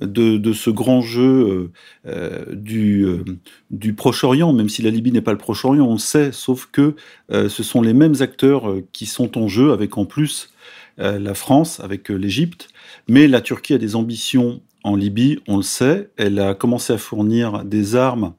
de, 0.00 0.52
ce 0.52 0.70
grand 0.70 1.00
jeu 1.00 1.22
euh, 1.22 1.72
euh, 2.06 2.44
du, 2.54 3.04
euh, 3.04 3.24
du 3.70 3.94
Proche-Orient, 3.94 4.52
même 4.52 4.68
si 4.68 4.82
la 4.82 4.90
Libye 4.90 5.12
n'est 5.12 5.20
pas 5.20 5.32
le 5.32 5.38
Proche-Orient, 5.38 5.84
on 5.86 5.94
le 5.94 5.98
sait, 5.98 6.32
sauf 6.32 6.68
que 6.70 6.94
ce 7.30 7.62
sont 7.62 7.82
les 7.82 7.94
mêmes 7.94 8.16
acteurs 8.20 8.74
qui 8.92 9.06
sont 9.06 9.38
en 9.38 9.48
jeu, 9.48 9.72
avec 9.72 9.98
en 9.98 10.04
plus 10.04 10.52
la 10.98 11.34
France, 11.34 11.80
avec 11.80 12.08
l'Égypte, 12.08 12.68
mais 13.08 13.26
la 13.26 13.40
Turquie 13.40 13.74
a 13.74 13.78
des 13.78 13.96
ambitions 13.96 14.60
en 14.82 14.96
Libye, 14.96 15.38
on 15.46 15.58
le 15.58 15.62
sait, 15.62 16.10
elle 16.16 16.38
a 16.38 16.54
commencé 16.54 16.92
à 16.92 16.98
fournir 16.98 17.64
des 17.64 17.96
armes 17.96 18.34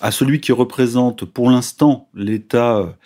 à 0.00 0.10
celui 0.12 0.40
qui 0.40 0.52
représente 0.52 1.24
pour 1.24 1.50
l'instant 1.50 2.08
l'État, 2.14 2.96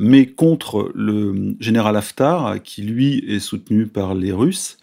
mais 0.00 0.26
contre 0.26 0.90
le 0.94 1.54
général 1.60 1.96
Haftar, 1.96 2.60
qui 2.62 2.82
lui 2.82 3.18
est 3.28 3.38
soutenu 3.38 3.86
par 3.86 4.14
les 4.14 4.32
Russes 4.32 4.78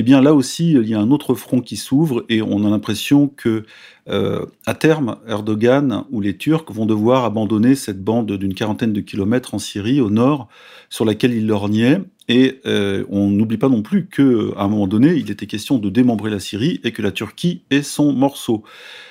eh 0.00 0.02
bien 0.02 0.20
là 0.20 0.32
aussi, 0.32 0.72
il 0.72 0.88
y 0.88 0.94
a 0.94 1.00
un 1.00 1.10
autre 1.10 1.34
front 1.34 1.60
qui 1.60 1.76
s'ouvre 1.76 2.24
et 2.28 2.40
on 2.40 2.64
a 2.64 2.70
l'impression 2.70 3.26
que 3.26 3.64
euh, 4.08 4.46
à 4.64 4.74
terme, 4.74 5.16
Erdogan 5.26 6.04
ou 6.10 6.20
les 6.20 6.36
Turcs 6.36 6.66
vont 6.68 6.86
devoir 6.86 7.24
abandonner 7.24 7.74
cette 7.74 8.02
bande 8.02 8.30
d'une 8.30 8.54
quarantaine 8.54 8.92
de 8.92 9.00
kilomètres 9.00 9.54
en 9.54 9.58
Syrie, 9.58 10.00
au 10.00 10.08
nord, 10.08 10.48
sur 10.88 11.04
laquelle 11.04 11.34
ils 11.34 11.48
lorgnaient. 11.48 12.00
Et 12.28 12.60
euh, 12.66 13.04
on 13.08 13.28
n'oublie 13.28 13.56
pas 13.56 13.70
non 13.70 13.82
plus 13.82 14.06
qu'à 14.06 14.22
un 14.22 14.68
moment 14.68 14.86
donné, 14.86 15.14
il 15.14 15.30
était 15.30 15.46
question 15.46 15.78
de 15.78 15.88
démembrer 15.88 16.30
la 16.30 16.40
Syrie 16.40 16.78
et 16.84 16.92
que 16.92 17.00
la 17.00 17.10
Turquie 17.10 17.62
est 17.70 17.82
son 17.82 18.12
morceau. 18.12 18.62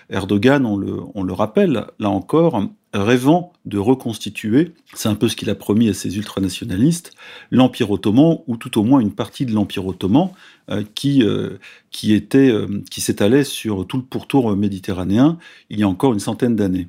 Erdogan, 0.10 0.66
on 0.66 0.78
le, 0.78 1.34
rappelle, 1.34 1.86
là 2.00 2.10
encore, 2.10 2.64
rêvant 2.94 3.52
de 3.66 3.78
reconstituer, 3.78 4.74
c'est 4.94 5.10
un 5.10 5.16
peu 5.16 5.28
ce 5.28 5.36
qu'il 5.36 5.50
a 5.50 5.56
promis 5.56 5.90
à 5.90 5.94
ses 5.94 6.16
ultranationalistes, 6.16 7.14
l'Empire 7.52 7.92
ottoman, 7.92 8.40
ou 8.48 8.56
tout 8.56 8.80
au 8.80 8.84
moins 8.84 9.00
une 9.00 9.14
partie 9.14 9.46
de 9.46 9.52
l'Empire 9.52 9.86
ottoman, 9.86 10.30
euh, 10.70 10.84
qui, 10.96 11.24
euh, 11.24 11.58
qui, 11.90 12.14
était, 12.14 12.54
qui 12.90 13.02
s'étalait 13.02 13.44
sur 13.44 13.86
tout 13.88 13.98
le 13.98 14.04
pourtour 14.04 14.56
méditerranéen 14.56 15.38
il 15.70 15.80
y 15.80 15.84
a 15.84 15.90
encore 15.90 16.14
une 16.14 16.20
centaine 16.20 16.56
d'années. 16.56 16.88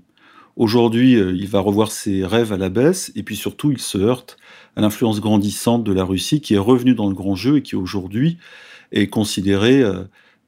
Aujourd'hui, 0.58 1.12
il 1.12 1.46
va 1.46 1.60
revoir 1.60 1.90
ses 1.90 2.26
rêves 2.26 2.52
à 2.52 2.56
la 2.56 2.68
baisse, 2.68 3.12
et 3.14 3.22
puis 3.22 3.36
surtout, 3.36 3.70
il 3.70 3.78
se 3.78 3.96
heurte 3.96 4.36
à 4.76 4.80
l'influence 4.80 5.20
grandissante 5.20 5.84
de 5.84 5.92
la 5.92 6.04
Russie, 6.04 6.40
qui 6.40 6.54
est 6.54 6.58
revenue 6.58 6.94
dans 6.94 7.08
le 7.08 7.14
grand 7.14 7.36
jeu 7.36 7.56
et 7.56 7.62
qui 7.62 7.76
aujourd'hui 7.76 8.38
est 8.92 9.06
considérée 9.06 9.84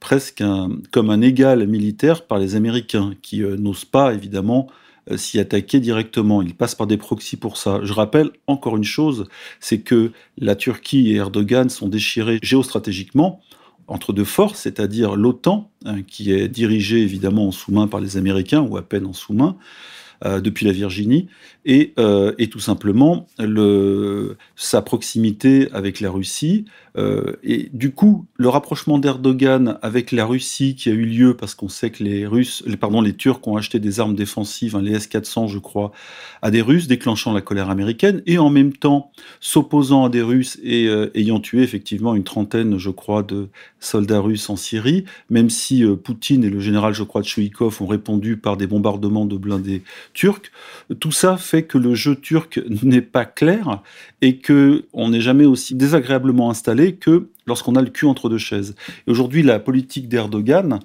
presque 0.01 0.43
comme 0.91 1.09
un 1.09 1.21
égal 1.21 1.65
militaire 1.65 2.25
par 2.27 2.39
les 2.39 2.55
Américains, 2.55 3.13
qui 3.21 3.39
n'osent 3.39 3.85
pas, 3.85 4.13
évidemment, 4.13 4.67
euh, 5.09 5.17
s'y 5.17 5.39
attaquer 5.39 5.79
directement. 5.79 6.41
Il 6.41 6.53
passe 6.53 6.75
par 6.75 6.87
des 6.87 6.97
proxys 6.97 7.37
pour 7.37 7.57
ça. 7.57 7.79
Je 7.83 7.93
rappelle 7.93 8.29
encore 8.45 8.77
une 8.77 8.83
chose, 8.83 9.27
c'est 9.59 9.79
que 9.79 10.11
la 10.37 10.55
Turquie 10.55 11.11
et 11.11 11.15
Erdogan 11.15 11.69
sont 11.69 11.87
déchirés 11.87 12.39
géostratégiquement 12.43 13.41
entre 13.87 14.13
deux 14.13 14.25
forces, 14.25 14.61
c'est-à-dire 14.61 15.15
l'OTAN, 15.15 15.69
hein, 15.85 16.01
qui 16.03 16.31
est 16.31 16.47
dirigée 16.47 17.01
évidemment 17.01 17.47
en 17.47 17.51
sous-main 17.51 17.87
par 17.87 17.99
les 17.99 18.15
Américains, 18.15 18.61
ou 18.61 18.77
à 18.77 18.83
peine 18.83 19.05
en 19.05 19.13
sous-main, 19.13 19.57
euh, 19.57 20.00
depuis 20.23 20.65
la 20.65 20.71
Virginie, 20.71 21.27
et, 21.65 21.93
euh, 21.99 22.33
tout 22.49 22.59
simplement 22.59 23.27
le, 23.39 24.37
sa 24.55 24.81
proximité 24.81 25.69
avec 25.71 25.99
la 25.99 26.11
Russie. 26.11 26.65
Euh, 26.97 27.37
et 27.43 27.69
du 27.71 27.91
coup, 27.91 28.25
le 28.35 28.49
rapprochement 28.49 28.99
d'Erdogan 28.99 29.77
avec 29.81 30.11
la 30.11 30.25
Russie 30.25 30.75
qui 30.75 30.89
a 30.89 30.91
eu 30.91 31.05
lieu 31.05 31.37
parce 31.37 31.55
qu'on 31.55 31.69
sait 31.69 31.89
que 31.89 32.03
les 32.03 32.27
Russes, 32.27 32.63
pardon, 32.81 33.01
les 33.01 33.13
Turcs 33.13 33.47
ont 33.47 33.55
acheté 33.55 33.79
des 33.79 34.01
armes 34.01 34.15
défensives, 34.15 34.75
hein, 34.75 34.81
les 34.81 34.95
S-400, 34.95 35.47
je 35.47 35.59
crois, 35.59 35.93
à 36.41 36.51
des 36.51 36.61
Russes, 36.61 36.87
déclenchant 36.87 37.31
la 37.31 37.39
colère 37.39 37.69
américaine, 37.69 38.21
et 38.25 38.37
en 38.37 38.49
même 38.49 38.73
temps 38.73 39.11
s'opposant 39.39 40.05
à 40.05 40.09
des 40.09 40.21
Russes 40.21 40.59
et 40.63 40.87
euh, 40.87 41.09
ayant 41.15 41.39
tué 41.39 41.61
effectivement 41.61 42.13
une 42.13 42.25
trentaine, 42.25 42.77
je 42.77 42.89
crois, 42.89 43.23
de 43.23 43.47
soldats 43.79 44.19
russes 44.19 44.49
en 44.49 44.57
Syrie, 44.57 45.05
même 45.29 45.49
si 45.49 45.85
euh, 45.85 45.95
Poutine 45.95 46.43
et 46.43 46.49
le 46.49 46.59
général, 46.59 46.93
je 46.93 47.03
crois, 47.03 47.23
Tchoukov 47.23 47.81
ont 47.81 47.87
répondu 47.87 48.35
par 48.35 48.57
des 48.57 48.67
bombardements 48.67 49.25
de 49.25 49.37
blindés 49.37 49.83
turcs. 50.13 50.51
Tout 50.99 51.11
ça 51.11 51.37
fait 51.37 51.63
que 51.63 51.77
le 51.77 51.95
jeu 51.95 52.15
turc 52.15 52.61
n'est 52.83 53.01
pas 53.01 53.25
clair 53.25 53.81
et 54.21 54.37
que 54.37 54.85
on 54.93 55.09
n'est 55.09 55.21
jamais 55.21 55.45
aussi 55.45 55.75
désagréablement 55.75 56.49
installé 56.49 56.95
que 56.95 57.29
lorsqu'on 57.47 57.75
a 57.75 57.81
le 57.81 57.89
cul 57.89 58.05
entre 58.05 58.29
deux 58.29 58.37
chaises. 58.37 58.75
Et 59.07 59.11
aujourd'hui, 59.11 59.43
la 59.43 59.59
politique 59.59 60.07
d'Erdogan, 60.07 60.79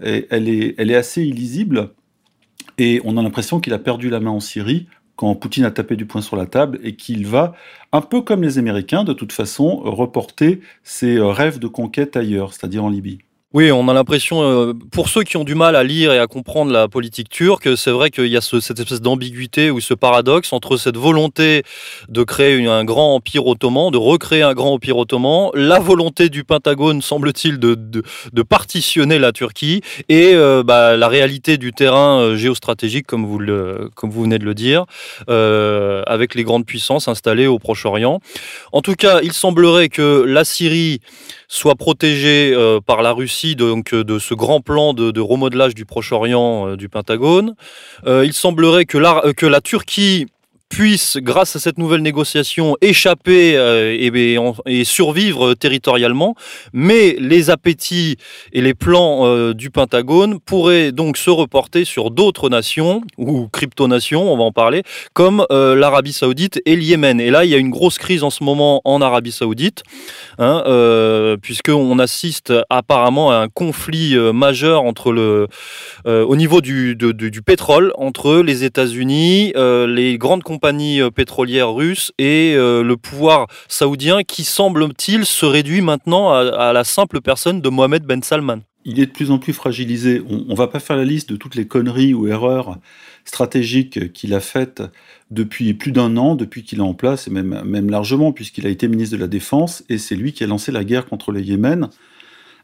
elle 0.00 0.48
est, 0.48 0.74
elle 0.78 0.90
est 0.90 0.96
assez 0.96 1.22
illisible 1.22 1.90
et 2.78 3.00
on 3.04 3.16
a 3.16 3.22
l'impression 3.22 3.60
qu'il 3.60 3.74
a 3.74 3.78
perdu 3.78 4.08
la 4.08 4.20
main 4.20 4.30
en 4.30 4.40
Syrie 4.40 4.86
quand 5.20 5.34
Poutine 5.34 5.64
a 5.64 5.70
tapé 5.70 5.96
du 5.96 6.06
poing 6.06 6.22
sur 6.22 6.34
la 6.34 6.46
table 6.46 6.80
et 6.82 6.96
qu'il 6.96 7.26
va, 7.26 7.54
un 7.92 8.00
peu 8.00 8.22
comme 8.22 8.42
les 8.42 8.56
Américains, 8.56 9.04
de 9.04 9.12
toute 9.12 9.32
façon, 9.32 9.76
reporter 9.84 10.60
ses 10.82 11.20
rêves 11.20 11.58
de 11.58 11.66
conquête 11.66 12.16
ailleurs, 12.16 12.54
c'est-à-dire 12.54 12.84
en 12.84 12.88
Libye. 12.88 13.18
Oui, 13.52 13.72
on 13.72 13.88
a 13.88 13.92
l'impression, 13.92 14.42
euh, 14.44 14.74
pour 14.92 15.08
ceux 15.08 15.24
qui 15.24 15.36
ont 15.36 15.42
du 15.42 15.56
mal 15.56 15.74
à 15.74 15.82
lire 15.82 16.12
et 16.12 16.20
à 16.20 16.28
comprendre 16.28 16.70
la 16.70 16.86
politique 16.86 17.28
turque, 17.28 17.76
c'est 17.76 17.90
vrai 17.90 18.10
qu'il 18.10 18.28
y 18.28 18.36
a 18.36 18.40
ce, 18.40 18.60
cette 18.60 18.78
espèce 18.78 19.00
d'ambiguïté 19.00 19.72
ou 19.72 19.80
ce 19.80 19.92
paradoxe 19.92 20.52
entre 20.52 20.76
cette 20.76 20.96
volonté 20.96 21.64
de 22.08 22.22
créer 22.22 22.64
un 22.68 22.84
grand 22.84 23.16
empire 23.16 23.44
ottoman, 23.48 23.90
de 23.90 23.98
recréer 23.98 24.42
un 24.42 24.54
grand 24.54 24.74
empire 24.74 24.98
ottoman, 24.98 25.50
la 25.54 25.80
volonté 25.80 26.28
du 26.28 26.44
Pentagone, 26.44 27.02
semble-t-il, 27.02 27.58
de, 27.58 27.74
de, 27.74 28.04
de, 28.32 28.42
partitionner 28.42 29.18
la 29.18 29.32
Turquie, 29.32 29.80
et 30.08 30.30
euh, 30.34 30.62
bah, 30.62 30.96
la 30.96 31.08
réalité 31.08 31.58
du 31.58 31.72
terrain 31.72 32.20
euh, 32.20 32.36
géostratégique, 32.36 33.08
comme 33.08 33.26
vous, 33.26 33.40
le, 33.40 33.90
comme 33.96 34.10
vous 34.10 34.22
venez 34.22 34.38
de 34.38 34.44
le 34.44 34.54
dire, 34.54 34.84
euh, 35.28 36.04
avec 36.06 36.36
les 36.36 36.44
grandes 36.44 36.66
puissances 36.66 37.08
installées 37.08 37.48
au 37.48 37.58
Proche-Orient. 37.58 38.20
En 38.70 38.80
tout 38.80 38.94
cas, 38.94 39.18
il 39.24 39.32
semblerait 39.32 39.88
que 39.88 40.22
la 40.24 40.44
Syrie 40.44 41.00
soit 41.52 41.74
protégée 41.74 42.52
euh, 42.54 42.80
par 42.80 43.02
la 43.02 43.10
Russie 43.10 43.56
donc 43.56 43.92
euh, 43.92 44.04
de 44.04 44.20
ce 44.20 44.34
grand 44.34 44.60
plan 44.60 44.94
de, 44.94 45.10
de 45.10 45.20
remodelage 45.20 45.74
du 45.74 45.84
Proche-Orient 45.84 46.68
euh, 46.68 46.76
du 46.76 46.88
Pentagone. 46.88 47.56
Euh, 48.06 48.24
il 48.24 48.32
semblerait 48.32 48.84
que 48.84 48.98
la 48.98 49.60
Turquie 49.60 50.28
puisse, 50.70 51.18
grâce 51.20 51.56
à 51.56 51.58
cette 51.58 51.78
nouvelle 51.78 52.00
négociation, 52.00 52.76
échapper 52.80 53.56
euh, 53.56 54.54
et, 54.66 54.84
survivre 54.84 55.54
territorialement, 55.54 56.36
mais 56.72 57.16
les 57.18 57.50
appétits 57.50 58.16
et 58.52 58.62
les 58.62 58.72
plans 58.72 59.26
euh, 59.26 59.52
du 59.52 59.70
Pentagone 59.70 60.38
pourraient 60.38 60.92
donc 60.92 61.16
se 61.16 61.28
reporter 61.28 61.84
sur 61.84 62.12
d'autres 62.12 62.48
nations, 62.48 63.02
ou 63.18 63.48
crypto-nations, 63.48 64.32
on 64.32 64.36
va 64.36 64.44
en 64.44 64.52
parler, 64.52 64.84
comme 65.12 65.44
euh, 65.50 65.74
l'Arabie 65.74 66.12
Saoudite 66.12 66.62
et 66.64 66.76
le 66.76 66.82
Yémen. 66.82 67.20
Et 67.20 67.30
là, 67.30 67.44
il 67.44 67.50
y 67.50 67.54
a 67.54 67.58
une 67.58 67.70
grosse 67.70 67.98
crise 67.98 68.22
en 68.22 68.30
ce 68.30 68.44
moment 68.44 68.80
en 68.84 69.02
Arabie 69.02 69.32
Saoudite, 69.32 69.82
hein, 70.38 70.62
puisqu'on 71.42 71.98
assiste 71.98 72.52
apparemment 72.70 73.32
à 73.32 73.36
un 73.36 73.48
conflit 73.48 74.16
majeur 74.32 74.84
entre 74.84 75.10
le, 75.10 75.48
au 76.06 76.36
niveau 76.36 76.60
du, 76.60 76.94
du 76.94 77.42
pétrole 77.42 77.92
entre 77.96 78.36
les 78.36 78.62
États-Unis, 78.62 79.52
les 79.56 80.16
grandes 80.16 80.44
compagnies 80.44 80.59
compagnies 80.60 81.00
euh, 81.00 81.10
pétrolières 81.10 81.72
russes 81.72 82.12
et 82.18 82.52
euh, 82.54 82.82
le 82.82 82.98
pouvoir 82.98 83.46
saoudien 83.66 84.24
qui, 84.24 84.44
semble-t-il, 84.44 85.24
se 85.24 85.46
réduit 85.46 85.80
maintenant 85.80 86.32
à, 86.32 86.74
la 86.74 86.84
simple 86.84 87.22
personne 87.22 87.62
de 87.62 87.68
Mohamed 87.70 88.02
Ben 88.04 88.22
Salman. 88.22 88.58
Il 88.84 89.00
est 89.00 89.06
de 89.06 89.10
plus 89.10 89.30
en 89.30 89.38
plus 89.38 89.54
fragilisé. 89.54 90.22
On 90.28 90.52
ne 90.52 90.54
va 90.54 90.66
pas 90.66 90.78
faire 90.78 90.96
la 90.96 91.04
liste 91.04 91.30
de 91.30 91.36
toutes 91.36 91.54
les 91.54 91.66
conneries 91.66 92.12
ou 92.12 92.28
erreurs 92.28 92.76
stratégiques 93.24 94.12
qu'il 94.12 94.34
a 94.34 94.40
faites 94.40 94.82
depuis 95.30 95.72
plus 95.72 95.92
d'un 95.92 96.18
an, 96.18 96.34
depuis 96.34 96.62
qu'il 96.62 96.80
est 96.80 96.82
en 96.82 96.94
place, 96.94 97.26
et 97.26 97.30
même, 97.30 97.62
même 97.64 97.88
largement, 97.88 98.32
puisqu'il 98.32 98.66
a 98.66 98.70
été 98.70 98.86
ministre 98.86 99.16
de 99.16 99.20
la 99.20 99.28
Défense, 99.28 99.82
et 99.88 99.96
c'est 99.96 100.16
lui 100.16 100.34
qui 100.34 100.44
a 100.44 100.46
lancé 100.46 100.72
la 100.72 100.84
guerre 100.84 101.06
contre 101.06 101.32
le 101.32 101.40
Yémen 101.40 101.88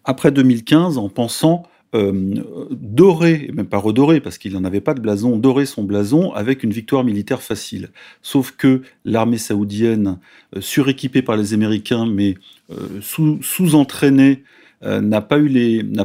après 0.05 0.33
2015 0.33 0.99
en 0.99 1.09
pensant 1.09 1.63
euh, 1.95 2.35
dorer, 2.71 3.51
même 3.55 3.67
pas 3.67 3.79
redorer, 3.79 4.21
parce 4.21 4.39
qu'il 4.39 4.53
n'en 4.53 4.65
avait 4.65 4.81
pas 4.81 4.95
de 4.95 5.01
blason, 5.01 5.37
dorer 5.37 5.67
son 5.67 5.85
blason 5.85 6.33
avec 6.33 6.63
une 6.63 6.73
victoire 6.73 7.05
militaire 7.05 7.43
facile. 7.43 7.91
Sauf 8.23 8.51
que 8.53 8.83
l'armée 9.05 9.39
saoudienne, 9.39 10.19
euh, 10.55 10.61
suréquipée 10.61 11.23
par 11.23 11.37
les 11.37 11.55
Américains, 11.55 12.07
mais 12.07 12.35
euh, 12.71 13.01
sous-entraînée, 13.01 14.43
sous 14.83 14.89
euh, 14.89 15.01
n'a 15.01 15.21
pas, 15.21 15.39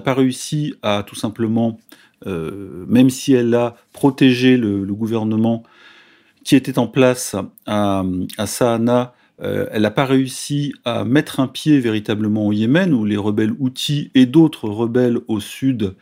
pas 0.04 0.14
réussi 0.14 0.76
à 0.82 1.04
tout 1.06 1.16
simplement, 1.16 1.80
même 2.26 3.10
si 3.10 3.34
elle 3.34 3.56
a 3.56 3.76
protégé 3.94 4.56
le, 4.56 4.86
gouvernement 4.86 5.64
qui 6.44 6.56
était 6.56 6.78
en 6.78 6.86
place 6.86 7.36
à, 7.66 8.04
à 8.38 8.46
euh, 9.44 9.68
elle 9.72 9.82
n'a 9.82 9.92
pas 9.92 10.06
réussi 10.06 10.74
à 10.86 11.04
mettre 11.04 11.40
un 11.40 11.48
pied 11.48 11.80
véritablement 11.80 12.48
au 12.48 12.52
Yémen, 12.52 12.94
où 12.94 13.06
les 13.06 13.18
rebelles 13.18 13.54
Houthis 13.60 14.12
et 14.14 14.26
d'autres 14.26 14.70
rebelles 14.70 15.20
au 15.28 15.40
sud, 15.40 15.96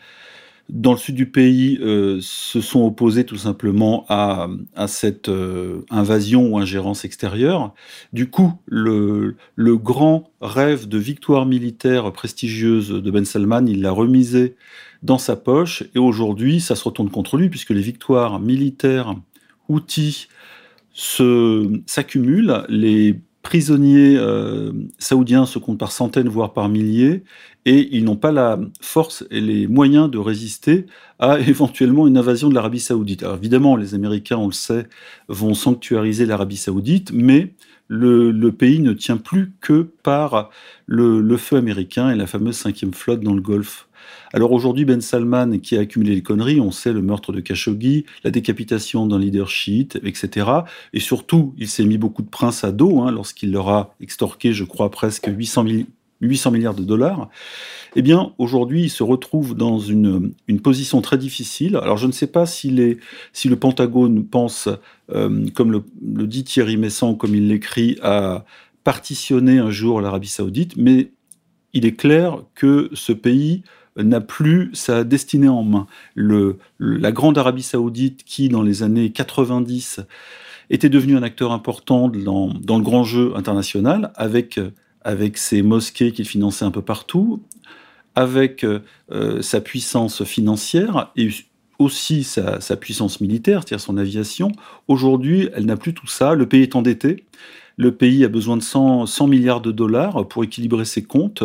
dans 0.68 0.92
le 0.92 0.98
sud 0.98 1.16
du 1.16 1.26
pays, 1.26 1.80
euh, 1.82 2.20
se 2.22 2.60
sont 2.60 2.86
opposés 2.86 3.24
tout 3.24 3.38
simplement 3.38 4.06
à, 4.10 4.50
cette 4.88 5.30
euh, 5.30 5.82
invasion 5.90 6.54
ou 6.54 6.58
ingérence 6.60 7.06
extérieure. 7.06 7.74
Du 8.14 8.30
coup, 8.30 8.54
le, 8.66 9.36
grand 9.58 10.32
rêve 10.42 10.88
de 10.88 10.98
victoire 10.98 11.46
militaire 11.46 12.12
prestigieuse 12.12 12.90
de 12.90 13.12
Ben 13.12 13.26
Salman, 13.26 13.66
il 13.68 13.82
l'a 13.82 13.92
remisé 13.92 14.56
dans 15.02 15.18
sa 15.18 15.38
poche, 15.38 15.84
et 15.96 16.00
aujourd'hui, 16.00 16.60
ça 16.60 16.76
se 16.76 16.84
retourne 16.84 17.10
contre 17.10 17.38
lui, 17.38 17.50
puisque 17.50 17.70
les 17.70 17.82
victoires 17.82 18.42
militaires 18.42 19.16
Houthis 19.70 20.28
s'accumulent, 20.94 22.66
prisonniers 23.42 24.18
euh, 24.18 24.72
saoudiens 24.98 25.46
se 25.46 25.60
comptent 25.60 25.80
par 25.80 25.92
centaines, 25.92 26.30
voire 26.30 26.54
par 26.54 26.70
milliers, 26.70 27.24
et 27.66 27.90
ils 27.96 28.04
n'ont 28.04 28.16
pas 28.16 28.32
la 28.32 28.60
force 28.82 29.26
et 29.32 29.42
les 29.42 29.68
moyens 29.68 30.10
de 30.10 30.18
résister 30.18 30.86
à 31.20 31.40
éventuellement 31.48 32.08
une 32.08 32.18
invasion 32.18 32.50
de 32.50 32.56
l'Arabie 32.56 32.80
saoudite. 32.80 33.24
Alors 33.24 33.38
évidemment, 33.38 33.76
les 33.76 33.96
Américains, 33.96 34.38
on 34.38 34.48
le 34.48 34.54
sait, 34.54 34.88
vont 35.28 35.54
sanctuariser 35.54 36.26
l'Arabie 36.26 36.58
saoudite, 36.58 37.12
mais 37.14 37.54
le, 37.88 38.50
pays 38.52 38.80
ne 38.80 38.94
tient 38.94 39.18
plus 39.18 39.54
que 39.62 39.82
par 40.04 40.52
le, 40.86 41.22
le 41.22 41.38
feu 41.38 41.58
américain 41.58 42.12
et 42.12 42.16
la 42.16 42.28
fameuse 42.28 42.56
cinquième 42.56 42.94
flotte 42.94 43.22
dans 43.22 43.34
le 43.34 43.42
Golfe. 43.42 43.89
Alors 44.34 44.52
aujourd'hui, 44.52 44.86
Ben 44.86 45.02
Salman, 45.02 45.60
qui 45.60 45.78
a 45.78 45.82
accumulé 45.82 46.16
les 46.16 46.22
conneries, 46.22 46.60
on 46.60 46.72
sait 46.72 46.94
le 46.94 47.02
meurtre 47.02 47.32
de 47.32 47.40
Khashoggi, 47.40 48.06
la 48.24 48.32
décapitation 48.32 49.08
d'un 49.08 49.20
leader 49.20 49.50
chiite, 49.50 50.00
etc. 50.04 50.48
Et 50.94 51.00
surtout, 51.00 51.54
il 51.58 51.68
s'est 51.68 51.86
mis 51.86 51.98
beaucoup 51.98 52.22
de 52.22 52.30
princes 52.30 52.64
à 52.64 52.72
dos 52.72 53.02
hein, 53.02 53.12
lorsqu'il 53.12 53.52
leur 53.52 53.70
a 53.70 53.96
extorqué, 54.02 54.54
je 54.54 54.64
crois, 54.64 54.92
presque 54.92 55.28
800, 55.28 55.66
800 56.22 56.52
milliards 56.52 56.76
de 56.76 56.84
dollars. 56.84 57.30
Eh 57.96 58.02
bien, 58.02 58.34
aujourd'hui, 58.38 58.84
il 58.84 58.90
se 58.90 59.04
retrouve 59.04 59.56
dans 59.56 59.80
une, 59.80 60.34
position 60.62 61.02
très 61.02 61.18
difficile. 61.18 61.76
Alors, 61.78 61.98
je 61.98 62.08
ne 62.08 62.12
sais 62.12 62.28
pas 62.28 62.46
si 62.46 62.70
le 62.70 63.56
Pentagone 63.56 64.26
pense, 64.26 64.70
euh, 65.12 65.46
comme 65.56 65.72
le, 65.72 65.84
le, 66.02 66.28
dit 66.28 66.44
Thierry 66.44 66.78
Messant, 66.78 67.16
comme 67.16 67.34
il 67.34 67.48
l'écrit, 67.48 67.98
à 68.04 68.46
partitionner 68.84 69.60
un 69.60 69.72
jour 69.72 70.02
l'Arabie 70.02 70.28
saoudite, 70.28 70.76
mais 70.78 71.12
il 71.74 71.86
est 71.86 71.96
clair 71.96 72.44
que 72.56 72.90
ce 72.94 73.12
pays 73.12 73.64
n'a 74.04 74.22
plus 74.22 74.70
sa 74.74 75.04
destinée 75.04 75.50
en 75.50 75.64
main. 75.64 75.88
la 76.16 77.12
grande 77.12 77.38
Arabie 77.38 77.64
saoudite 77.64 78.24
qui, 78.24 78.50
dans 78.50 78.62
les 78.62 78.84
années 78.84 79.12
90, 79.12 80.02
était 80.70 80.90
devenue 80.90 81.18
un 81.18 81.24
acteur 81.24 81.52
important 81.52 82.10
dans, 82.10 82.54
le 82.54 82.84
grand 82.84 83.04
jeu 83.04 83.34
international, 83.36 84.12
avec, 84.16 84.60
ses 85.38 85.62
mosquées 85.62 86.12
qu'il 86.12 86.26
finançait 86.26 86.66
un 86.66 86.72
peu 86.72 86.82
partout, 86.82 87.42
avec 88.16 88.64
euh, 88.64 89.42
sa 89.42 89.62
puissance 89.62 90.24
financière 90.24 91.12
et 91.16 91.30
aussi 91.80 92.24
sa, 92.24 92.60
puissance 92.76 93.22
militaire, 93.22 93.64
son 93.78 93.98
aviation. 93.98 94.52
Aujourd'hui, 94.88 95.50
elle 95.56 95.66
n'a 95.66 95.78
plus 95.78 95.94
tout 95.94 96.08
ça. 96.08 96.36
Le 96.36 96.48
pays 96.48 96.62
est 96.62 96.76
endetté. 96.76 97.24
Le 97.78 97.94
pays 97.94 98.26
a 98.26 98.28
besoin 98.28 98.58
de 98.58 98.62
100, 98.62 99.06
100 99.06 99.28
milliards 99.28 99.62
de 99.62 99.72
dollars 99.72 100.28
pour 100.28 100.44
équilibrer 100.44 100.84
ses 100.84 101.04
comptes. 101.04 101.44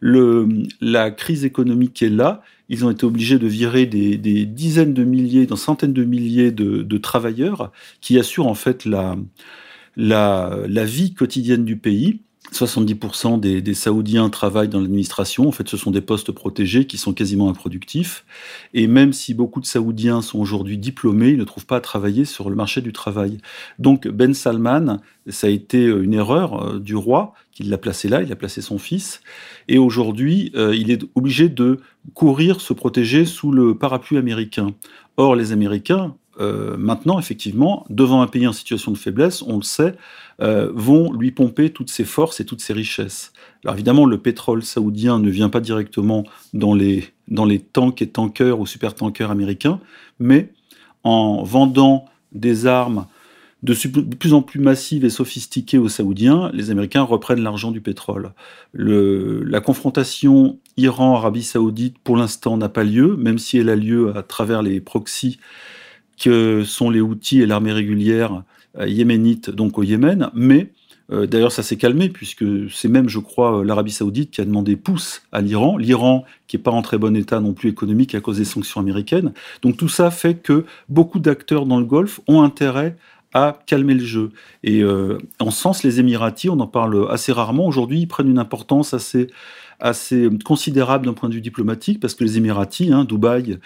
La 0.00 1.10
crise 1.10 1.44
économique 1.44 2.02
est 2.02 2.08
là. 2.08 2.42
Ils 2.68 2.84
ont 2.84 2.90
été 2.90 3.04
obligés 3.04 3.38
de 3.38 3.48
virer 3.48 3.86
des, 3.86 4.16
dizaines 4.46 4.94
de 4.94 5.02
milliers, 5.02 5.46
des 5.46 5.56
centaines 5.56 5.92
de 5.92 6.04
milliers 6.04 6.52
de, 6.52 6.98
travailleurs 6.98 7.72
qui 8.00 8.18
assurent 8.18 8.46
en 8.46 8.54
fait 8.54 8.84
la 8.86 9.16
vie 9.96 11.14
quotidienne 11.14 11.64
du 11.64 11.76
pays. 11.76 12.20
70% 12.52 13.40
des, 13.40 13.74
Saoudiens 13.74 14.28
travaillent 14.30 14.68
dans 14.68 14.80
l'administration. 14.80 15.48
En 15.48 15.52
fait, 15.52 15.68
ce 15.68 15.76
sont 15.76 15.90
des 15.90 16.00
postes 16.00 16.32
protégés 16.32 16.86
qui 16.86 16.98
sont 16.98 17.12
quasiment 17.12 17.48
improductifs. 17.48 18.24
Et 18.74 18.86
même 18.86 19.12
si 19.12 19.34
beaucoup 19.34 19.60
de 19.60 19.66
Saoudiens 19.66 20.22
sont 20.22 20.38
aujourd'hui 20.38 20.78
diplômés, 20.78 21.30
ils 21.30 21.38
ne 21.38 21.44
trouvent 21.44 21.66
pas 21.66 21.76
à 21.76 21.80
travailler 21.80 22.24
sur 22.24 22.50
le 22.50 22.56
marché 22.56 22.80
du 22.80 22.92
travail. 22.92 23.38
Donc, 23.78 24.06
Ben 24.08 24.34
Salman, 24.34 24.98
ça 25.28 25.46
a 25.46 25.50
été 25.50 25.84
une 25.84 26.14
erreur 26.14 26.62
euh, 26.62 26.78
du 26.78 26.96
roi, 26.96 27.34
qui 27.52 27.62
l'a 27.64 27.78
placé 27.78 28.08
là, 28.08 28.22
il 28.22 28.32
a 28.32 28.36
placé 28.36 28.62
son 28.62 28.78
fils. 28.78 29.20
Et 29.68 29.78
aujourd'hui, 29.78 30.52
euh, 30.56 30.74
il 30.74 30.90
est 30.90 31.02
obligé 31.14 31.48
de 31.48 31.80
courir, 32.14 32.60
se 32.60 32.72
protéger 32.72 33.24
sous 33.24 33.52
le 33.52 33.76
parapluie 33.76 34.16
américain. 34.16 34.74
Or, 35.16 35.36
les 35.36 35.52
Américains, 35.52 36.16
euh, 36.42 36.76
maintenant, 36.76 37.18
effectivement, 37.18 37.86
devant 37.88 38.20
un 38.20 38.26
pays 38.26 38.46
en 38.46 38.52
situation 38.52 38.90
de 38.90 38.98
faiblesse, 38.98 39.42
on 39.42 39.56
le 39.56 39.62
sait, 39.62 39.94
euh, 40.40 40.70
vont 40.74 41.12
lui 41.12 41.30
pomper 41.30 41.70
toutes 41.70 41.90
ses 41.90 42.04
forces 42.04 42.40
et 42.40 42.44
toutes 42.44 42.60
ses 42.60 42.72
richesses. 42.72 43.32
Alors 43.64 43.76
évidemment, 43.76 44.06
le 44.06 44.18
pétrole 44.18 44.62
saoudien 44.62 45.18
ne 45.18 45.30
vient 45.30 45.48
pas 45.48 45.60
directement 45.60 46.24
dans 46.52 46.74
les, 46.74 47.04
dans 47.28 47.44
les 47.44 47.60
tanks 47.60 48.02
et 48.02 48.08
tankers 48.08 48.58
ou 48.58 48.66
super-tankers 48.66 49.30
américains, 49.30 49.80
mais 50.18 50.52
en 51.04 51.42
vendant 51.44 52.06
des 52.32 52.66
armes 52.66 53.06
de 53.62 53.74
plus 54.16 54.34
en 54.34 54.42
plus 54.42 54.58
massives 54.58 55.04
et 55.04 55.10
sophistiquées 55.10 55.78
aux 55.78 55.88
Saoudiens, 55.88 56.50
les 56.52 56.70
Américains 56.70 57.02
reprennent 57.02 57.42
l'argent 57.42 57.70
du 57.70 57.80
pétrole. 57.80 58.32
Le, 58.72 59.44
la 59.44 59.60
confrontation 59.60 60.58
Iran-Arabie 60.76 61.44
saoudite, 61.44 61.96
pour 62.02 62.16
l'instant, 62.16 62.56
n'a 62.56 62.68
pas 62.68 62.82
lieu, 62.82 63.16
même 63.16 63.38
si 63.38 63.58
elle 63.58 63.68
a 63.68 63.76
lieu 63.76 64.16
à 64.16 64.24
travers 64.24 64.62
les 64.62 64.80
proxys 64.80 65.38
que 66.20 66.64
sont 66.64 66.90
les 66.90 67.00
outils 67.00 67.40
et 67.40 67.46
l'armée 67.46 67.72
régulière 67.72 68.42
euh, 68.78 68.88
yéménite, 68.88 69.50
donc 69.50 69.76
au 69.78 69.82
Yémen, 69.82 70.30
mais 70.34 70.70
euh, 71.10 71.26
D'ailleurs, 71.26 71.52
ça 71.52 71.62
s'est 71.62 71.76
calmé 71.76 72.08
puisque 72.08 72.44
c'est 72.70 72.88
même, 72.88 73.08
je 73.08 73.18
crois, 73.18 73.58
euh, 73.58 73.64
l'Arabie 73.64 73.90
saoudite 73.90 74.30
qui 74.30 74.40
a 74.40 74.44
demandé 74.46 74.76
pouce 74.76 75.22
à 75.30 75.42
l'Iran. 75.42 75.76
L'Iran 75.76 76.24
qui 76.46 76.56
n'est 76.56 76.62
pas 76.62 76.70
en 76.70 76.80
très 76.80 76.96
bon 76.96 77.14
état 77.16 77.40
non 77.40 77.52
plus 77.52 77.68
économique 77.68 78.14
à 78.14 78.20
cause 78.20 78.38
des 78.38 78.46
sanctions 78.46 78.80
américaines. 78.80 79.32
Donc 79.60 79.76
tout 79.76 79.88
ça 79.88 80.10
fait 80.10 80.36
que 80.36 80.64
beaucoup 80.88 81.18
d'acteurs 81.18 81.66
dans 81.66 81.78
le 81.78 81.84
Golfe 81.84 82.20
ont 82.28 82.40
intérêt 82.40 82.96
à 83.34 83.58
calmer 83.66 83.94
le 83.94 84.04
jeu. 84.04 84.30
Et 84.62 84.82
en 85.40 85.50
sens, 85.50 85.82
les 85.82 86.00
Émiratis, 86.00 86.50
on 86.50 86.60
en 86.60 86.66
parle 86.66 87.10
assez 87.10 87.32
rarement. 87.32 87.66
Aujourd'hui, 87.66 88.00
ils 88.00 88.06
prennent 88.06 88.28
une 88.28 88.38
importance 88.38 88.92
assez, 88.92 89.28
assez 89.80 90.28
considérable 90.44 91.06
d'un 91.06 91.14
point 91.14 91.30
de 91.30 91.34
vue 91.34 91.40
diplomatique 91.40 91.98
parce 91.98 92.14
que 92.14 92.24
les 92.24 92.36
Émiratis, 92.36 92.92
hein, 92.92 93.04
Dubaï, 93.04 93.58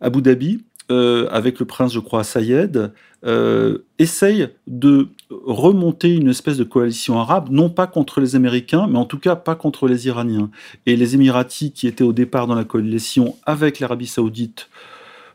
Abu 0.00 0.20
Dhabi, 0.20 0.64
euh, 0.90 1.28
avec 1.30 1.58
le 1.60 1.66
prince, 1.66 1.92
je 1.92 2.00
crois, 2.00 2.24
Sayed, 2.24 2.92
euh, 3.24 3.78
essaye 3.98 4.48
de 4.66 5.08
remonter 5.30 6.14
une 6.14 6.28
espèce 6.28 6.56
de 6.56 6.64
coalition 6.64 7.18
arabe, 7.18 7.48
non 7.50 7.70
pas 7.70 7.86
contre 7.86 8.20
les 8.20 8.34
Américains, 8.34 8.88
mais 8.88 8.98
en 8.98 9.04
tout 9.04 9.18
cas 9.18 9.36
pas 9.36 9.54
contre 9.54 9.86
les 9.86 10.06
Iraniens. 10.06 10.50
Et 10.86 10.96
les 10.96 11.14
Émiratis, 11.14 11.72
qui 11.72 11.86
étaient 11.86 12.04
au 12.04 12.12
départ 12.12 12.46
dans 12.46 12.54
la 12.54 12.64
coalition 12.64 13.36
avec 13.46 13.80
l'Arabie 13.80 14.06
saoudite 14.06 14.68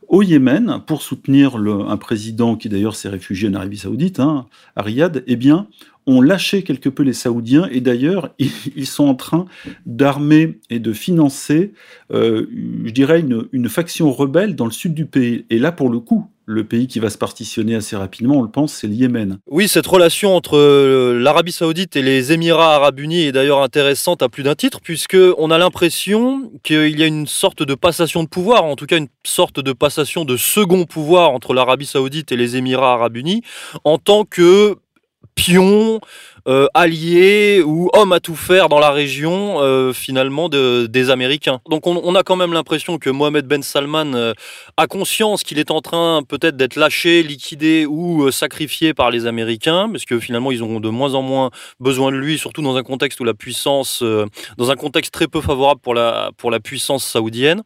au 0.08 0.22
Yémen, 0.22 0.82
pour 0.86 1.02
soutenir 1.02 1.58
un 1.58 1.98
président 1.98 2.56
qui 2.56 2.69
d'ailleurs 2.69 2.95
s'est 2.95 3.10
réfugié 3.10 3.50
en 3.50 3.56
Arabie 3.56 3.78
saoudite, 3.78 4.21
hein, 4.21 4.45
à 4.78 4.84
eh 4.88 5.36
bien, 5.36 5.67
ont 6.08 6.22
lâché 6.22 6.63
quelque 6.63 6.89
peu 6.89 7.04
les 7.04 7.13
Saoudiens 7.13 7.67
et 7.72 7.82
d'ailleurs 7.82 8.34
ils, 8.39 8.88
sont 8.88 9.06
en 9.06 9.15
train 9.15 9.46
d'armer 9.86 10.60
et 10.70 10.80
de 10.80 10.93
financer, 10.93 11.74
euh, 12.12 12.48
je 12.86 12.91
dirais, 12.91 13.24
une, 13.52 13.67
faction 13.67 14.12
rebelle 14.12 14.56
dans 14.56 14.65
le 14.65 14.72
sud 14.72 14.93
du 14.93 15.06
pays. 15.06 15.46
Et 15.50 15.60
là, 15.60 15.74
pour 15.74 15.89
le 15.89 16.00
coup, 16.00 16.30
le 16.46 16.63
pays 16.63 16.88
qui 16.88 17.00
va 17.00 17.10
se 17.10 17.17
partitionner 17.17 17.76
assez 17.76 17.98
rapidement, 17.98 18.38
on 18.38 18.41
le 18.41 18.50
pense, 18.50 18.74
c'est 18.74 18.88
le 18.88 18.93
Yémen. 18.93 19.39
Oui, 19.48 19.67
cette 19.67 19.86
relation 19.86 20.34
entre 20.34 20.58
euh, 20.58 21.20
l'Arabie 21.20 21.52
saoudite 21.52 21.98
et 21.98 22.02
les 22.02 22.32
Émirats 22.32 22.76
arabes 22.76 23.02
unis 23.02 23.24
est 23.24 23.34
d'ailleurs 23.34 23.62
intéressante 23.62 24.24
à 24.24 24.30
plus 24.30 24.43
d'un 24.43 24.56
titre, 24.56 24.80
puisque 24.82 25.17
on 25.38 25.52
a 25.52 25.58
l'impression 25.58 26.50
qu'il 26.63 26.98
y 26.98 27.04
a 27.04 27.08
une 27.08 27.28
sorte 27.28 27.63
de 27.63 27.76
passation 27.76 28.24
de 28.24 28.30
pouvoir, 28.30 28.63
en 28.63 28.78
tout 28.78 28.86
cas 28.86 28.98
une 28.98 29.10
sorte 29.26 29.60
de 29.60 29.74
passation 29.74 30.24
de 30.24 30.38
second 30.38 30.86
pouvoir 30.86 31.32
entre 31.32 31.54
l'Arabie 31.54 31.86
saoudite 31.86 32.32
et 32.32 32.38
les 32.38 32.56
Émirats 32.56 32.93
arabes 32.93 33.17
unis, 33.17 33.41
en 33.84 33.98
tant 33.98 34.24
que 34.24 34.78
pion, 35.36 35.99
euh, 36.47 36.67
allié 36.73 37.62
ou 37.62 37.89
homme 37.93 38.13
à 38.13 38.21
tout 38.21 38.38
faire 38.38 38.69
dans 38.69 38.79
la 38.79 38.91
région 38.91 39.60
euh, 39.60 39.91
finalement 39.91 40.47
des 40.47 41.10
Américains. 41.10 41.60
Donc 41.69 41.88
on, 41.88 42.15
a 42.15 42.23
quand 42.23 42.38
même 42.38 42.53
l'impression 42.53 42.97
que 42.99 43.10
Mohamed 43.10 43.45
Ben 43.45 43.62
Salman 43.62 44.13
euh, 44.13 44.33
a 44.77 44.88
conscience 44.88 45.43
qu'il 45.43 45.60
est 45.60 45.71
en 45.71 45.81
train 45.81 46.21
peut-être 46.23 46.55
d'être 46.55 46.77
lâché, 46.77 47.21
liquidé 47.21 47.86
ou 47.86 48.31
sacrifié 48.31 48.93
par 48.93 49.12
les 49.12 49.25
Américains, 49.25 49.89
parce 49.91 50.05
que 50.05 50.19
finalement 50.19 50.53
ils 50.53 50.63
ont 50.63 50.79
de 50.79 50.88
moins 50.88 51.15
en 51.15 51.21
moins 51.21 51.51
besoin 51.81 52.13
de 52.13 52.17
lui, 52.17 52.38
surtout 52.38 52.62
dans 52.62 52.77
un 52.77 52.83
contexte 52.83 53.19
où 53.19 53.25
la 53.25 53.33
puissance, 53.33 54.01
dans 54.57 54.71
un 54.71 54.75
contexte 54.75 55.13
très 55.13 55.27
peu 55.27 55.41
favorable 55.41 55.81
pour 55.81 55.95
la, 55.95 56.31
pour 56.38 56.49
la 56.49 56.62
puissance 56.62 57.03
saoudienne. 57.05 57.62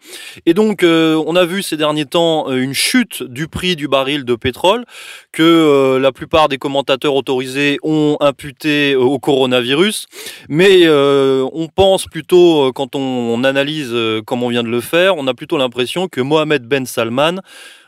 Et 0.47 0.55
donc 0.55 0.83
on 0.83 1.35
a 1.35 1.45
vu 1.45 1.61
ces 1.61 1.77
derniers 1.77 2.05
temps 2.05 2.51
une 2.51 2.73
chute 2.73 3.21
du 3.21 3.47
prix 3.47 3.75
du 3.75 3.87
baril 3.87 4.25
de 4.25 4.33
pétrole 4.33 4.85
que 5.31 5.99
la 6.01 6.11
plupart 6.11 6.49
des 6.49 6.57
commentateurs 6.57 7.13
autorisés 7.13 7.77
ont 7.83 8.17
imputé 8.21 8.70
au 8.95 9.19
coronavirus, 9.19 10.07
mais 10.49 10.81
euh, 10.85 11.47
on 11.53 11.67
pense 11.67 12.05
plutôt, 12.05 12.67
euh, 12.67 12.71
quand 12.71 12.95
on, 12.95 13.43
analyse 13.43 13.89
euh, 13.91 14.21
comme 14.21 14.43
on 14.43 14.49
vient 14.49 14.63
de 14.63 14.69
le 14.69 14.81
faire, 14.81 15.17
on 15.17 15.27
a 15.27 15.33
plutôt 15.33 15.57
l'impression 15.57 16.07
que 16.07 16.21
Mohamed 16.21 16.63
Ben 16.63 16.85
Salman 16.85 17.41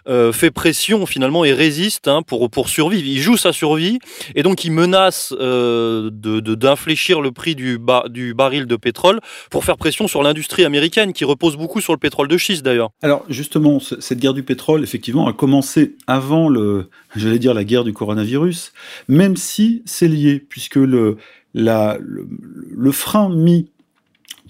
fait 0.05 0.51
pression 0.51 1.05
finalement 1.05 1.45
et 1.45 1.53
résiste 1.53 2.07
hein, 2.07 2.21
pour, 2.21 2.49
pour 2.49 2.69
survivre. 2.69 3.05
Il 3.05 3.19
joue 3.19 3.37
sa 3.37 3.53
survie 3.53 3.99
et 4.35 4.43
donc 4.43 4.63
il 4.63 4.71
menace 4.71 5.31
de, 5.31 6.09
d'infléchir 6.39 7.21
le 7.21 7.31
prix 7.31 7.55
du, 7.55 7.79
du 8.09 8.33
baril 8.33 8.65
de 8.65 8.75
pétrole 8.75 9.19
pour 9.49 9.63
faire 9.65 9.77
pression 9.77 10.07
sur 10.07 10.23
l'industrie 10.23 10.65
américaine 10.65 11.13
qui 11.13 11.25
repose 11.25 11.57
beaucoup 11.57 11.81
sur 11.81 11.93
le 11.93 11.99
pétrole 11.99 12.27
de 12.27 12.37
schiste 12.37 12.63
d'ailleurs. 12.63 12.91
Alors 13.01 13.25
justement, 13.29 13.79
cette 13.79 14.19
guerre 14.19 14.33
du 14.33 14.43
pétrole, 14.43 14.83
effectivement, 14.83 15.27
a 15.27 15.33
commencé 15.33 15.95
avant 16.07 16.49
le, 16.49 16.89
j'allais 17.15 17.39
dire 17.39 17.53
la 17.53 17.63
guerre 17.63 17.83
du 17.83 17.93
coronavirus, 17.93 18.73
même 19.07 19.35
si 19.37 19.81
c'est 19.85 20.07
lié, 20.07 20.39
puisque 20.47 20.75
le, 20.75 21.17
la, 21.53 21.97
le, 21.99 22.91
frein 22.91 23.29
mis 23.29 23.69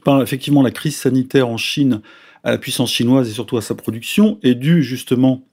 par 0.03 0.21
effectivement 0.21 0.61
la 0.61 0.71
crise 0.71 0.95
sanitaire 0.95 1.47
en 1.47 1.57
Chine 1.57 2.01
à 2.43 2.51
la 2.51 2.57
puissance 2.57 2.91
chinoise 2.91 3.29
et 3.29 3.33
surtout 3.33 3.57
à 3.57 3.61
sa 3.61 3.75
production 3.75 4.39
est 4.43 4.55
dû 4.55 4.83
justement 4.83 5.43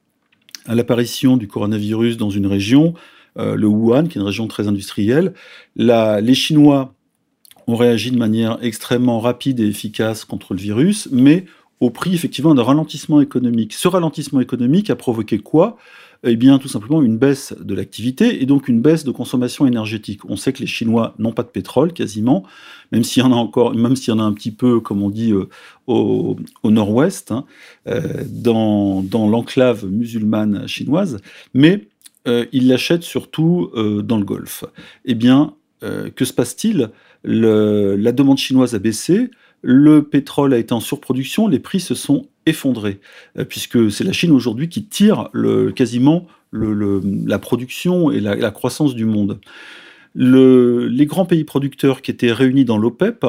à 0.66 0.74
l'apparition 0.74 1.36
du 1.36 1.48
coronavirus 1.48 2.16
dans 2.16 2.30
une 2.30 2.46
région, 2.46 2.94
euh, 3.38 3.54
le 3.54 3.66
Wuhan, 3.66 4.04
qui 4.04 4.18
est 4.18 4.20
une 4.20 4.26
région 4.26 4.46
très 4.48 4.68
industrielle. 4.68 5.32
Les 5.76 6.34
Chinois 6.34 6.94
ont 7.66 7.76
réagi 7.76 8.10
de 8.10 8.18
manière 8.18 8.58
extrêmement 8.60 9.20
rapide 9.20 9.60
et 9.60 9.66
efficace 9.66 10.24
contre 10.24 10.54
le 10.54 10.60
virus, 10.60 11.08
mais 11.12 11.44
au 11.78 11.90
prix 11.90 12.14
effectivement 12.14 12.54
d'un 12.54 12.62
ralentissement 12.62 13.20
économique. 13.20 13.72
Ce 13.72 13.88
ralentissement 13.88 14.40
économique 14.40 14.90
a 14.90 14.96
provoqué 14.96 15.38
quoi? 15.38 15.78
Eh 16.22 16.36
bien, 16.36 16.58
tout 16.58 16.68
simplement 16.68 17.02
une 17.02 17.16
baisse 17.16 17.54
de 17.58 17.74
l'activité 17.74 18.42
et 18.42 18.46
donc 18.46 18.68
une 18.68 18.82
baisse 18.82 19.04
de 19.04 19.10
consommation 19.10 19.66
énergétique. 19.66 20.24
On 20.28 20.36
sait 20.36 20.52
que 20.52 20.60
les 20.60 20.66
Chinois 20.66 21.14
n'ont 21.18 21.32
pas 21.32 21.42
de 21.42 21.48
pétrole 21.48 21.92
quasiment, 21.94 22.44
même 22.92 23.04
s'il 23.04 23.22
y 23.22 23.26
en 23.26 23.32
a 23.32 23.36
encore, 23.36 23.74
même 23.74 23.96
s'il 23.96 24.12
y 24.12 24.16
en 24.16 24.18
a 24.18 24.22
un 24.22 24.32
petit 24.32 24.50
peu, 24.50 24.80
comme 24.80 25.02
on 25.02 25.08
dit, 25.08 25.32
euh, 25.32 25.48
au, 25.86 26.36
nord-ouest, 26.64 27.32
hein, 27.32 27.46
euh, 27.88 28.22
dans, 28.28 29.02
l'enclave 29.28 29.86
musulmane 29.86 30.68
chinoise, 30.68 31.18
mais 31.54 31.88
euh, 32.28 32.44
ils 32.52 32.68
l'achètent 32.68 33.02
surtout 33.02 33.70
dans 33.74 34.18
le 34.18 34.24
Golfe. 34.24 34.64
Eh 35.06 35.14
bien, 35.14 35.54
que 35.80 36.24
se 36.26 36.34
passe-t-il? 36.34 36.90
La 37.24 38.12
demande 38.12 38.36
chinoise 38.36 38.74
a 38.74 38.78
baissé, 38.78 39.30
le 39.62 40.02
pétrole 40.02 40.54
a 40.54 40.58
été 40.58 40.72
en 40.72 40.80
surproduction, 40.80 41.48
les 41.48 41.58
prix 41.58 41.80
se 41.80 41.94
sont 41.94 42.26
effondrés, 42.46 43.00
euh, 43.38 43.44
puisque 43.44 43.90
c'est 43.90 44.04
la 44.04 44.12
Chine 44.12 44.32
aujourd'hui 44.32 44.68
qui 44.68 44.84
tire 44.84 45.30
quasiment 45.76 46.26
la 46.52 47.38
production 47.38 48.10
et 48.10 48.20
la, 48.20 48.50
croissance 48.50 48.94
du 48.94 49.04
monde. 49.04 49.38
les 50.16 51.06
grands 51.06 51.26
pays 51.26 51.44
producteurs 51.44 52.02
qui 52.02 52.10
étaient 52.10 52.32
réunis 52.32 52.64
dans 52.64 52.76
l'OPEP, 52.76 53.24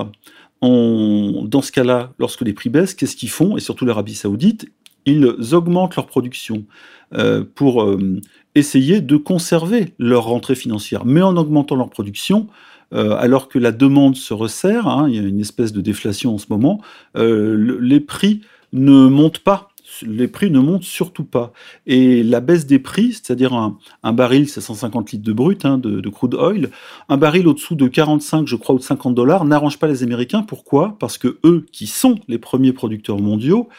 dans 0.61 1.61
ce 1.61 1.71
cas-là, 1.71 2.13
lorsque 2.17 2.41
les 2.41 2.53
prix 2.53 2.69
baissent, 2.69 2.95
qu'est-ce 2.95 3.15
qu'ils 3.15 3.29
font? 3.29 3.57
Et 3.57 3.59
surtout 3.59 3.85
l'Arabie 3.85 4.15
saoudite, 4.15 4.71
ils 5.05 5.53
augmentent 5.53 5.95
leur 5.95 6.07
production 6.07 6.65
euh, 7.13 7.43
pour 7.55 7.83
euh, 7.83 8.21
essayer 8.55 9.01
de 9.01 9.17
conserver 9.17 9.93
leur 9.99 10.25
rentrée 10.25 10.55
financière. 10.55 11.05
Mais 11.05 11.21
en 11.21 11.35
augmentant 11.37 11.75
leur 11.75 11.89
production, 11.89 12.47
euh, 12.93 13.15
alors 13.17 13.47
que 13.47 13.59
la 13.59 13.71
demande 13.71 14.15
se 14.15 14.33
resserre, 14.33 14.87
hein, 14.87 15.07
il 15.09 15.15
y 15.15 15.19
a 15.19 15.21
une 15.21 15.39
espèce 15.39 15.73
de 15.73 15.81
déflation 15.81 16.33
en 16.35 16.37
ce 16.37 16.47
moment, 16.49 16.81
les 17.15 17.99
prix 17.99 18.41
ne 18.73 19.07
montent 19.07 19.39
pas 19.39 19.71
les 20.03 20.27
prix 20.27 20.51
ne 20.51 20.59
montent 20.59 20.83
surtout 20.83 21.23
pas. 21.23 21.53
Et 21.85 22.23
la 22.23 22.39
baisse 22.39 22.65
des 22.65 22.79
prix, 22.79 23.13
c'est-à-dire 23.13 23.53
un, 23.53 24.13
baril, 24.13 24.47
c'est 24.47 24.61
150 24.61 25.11
litres 25.11 25.23
de 25.23 25.33
brut 25.33 25.65
hein, 25.65 25.77
de, 25.77 26.09
crude 26.09 26.35
oil, 26.35 26.69
un 27.09 27.17
baril 27.17 27.47
au-dessous 27.47 27.75
de 27.75 27.87
45, 27.87 28.47
je 28.47 28.55
crois, 28.55 28.75
ou 28.75 28.79
de 28.79 28.83
50 28.83 29.15
dollars, 29.15 29.45
n'arrange 29.45 29.79
pas 29.79 29.87
les 29.87 30.03
Américains. 30.03 30.43
Pourquoi? 30.43 30.95
Parce 30.99 31.17
que 31.17 31.39
eux, 31.43 31.65
qui 31.71 31.87
sont 31.87 32.19
les 32.27 32.37
premiers 32.37 32.73
producteurs 32.73 33.19
mondiaux, 33.19 33.69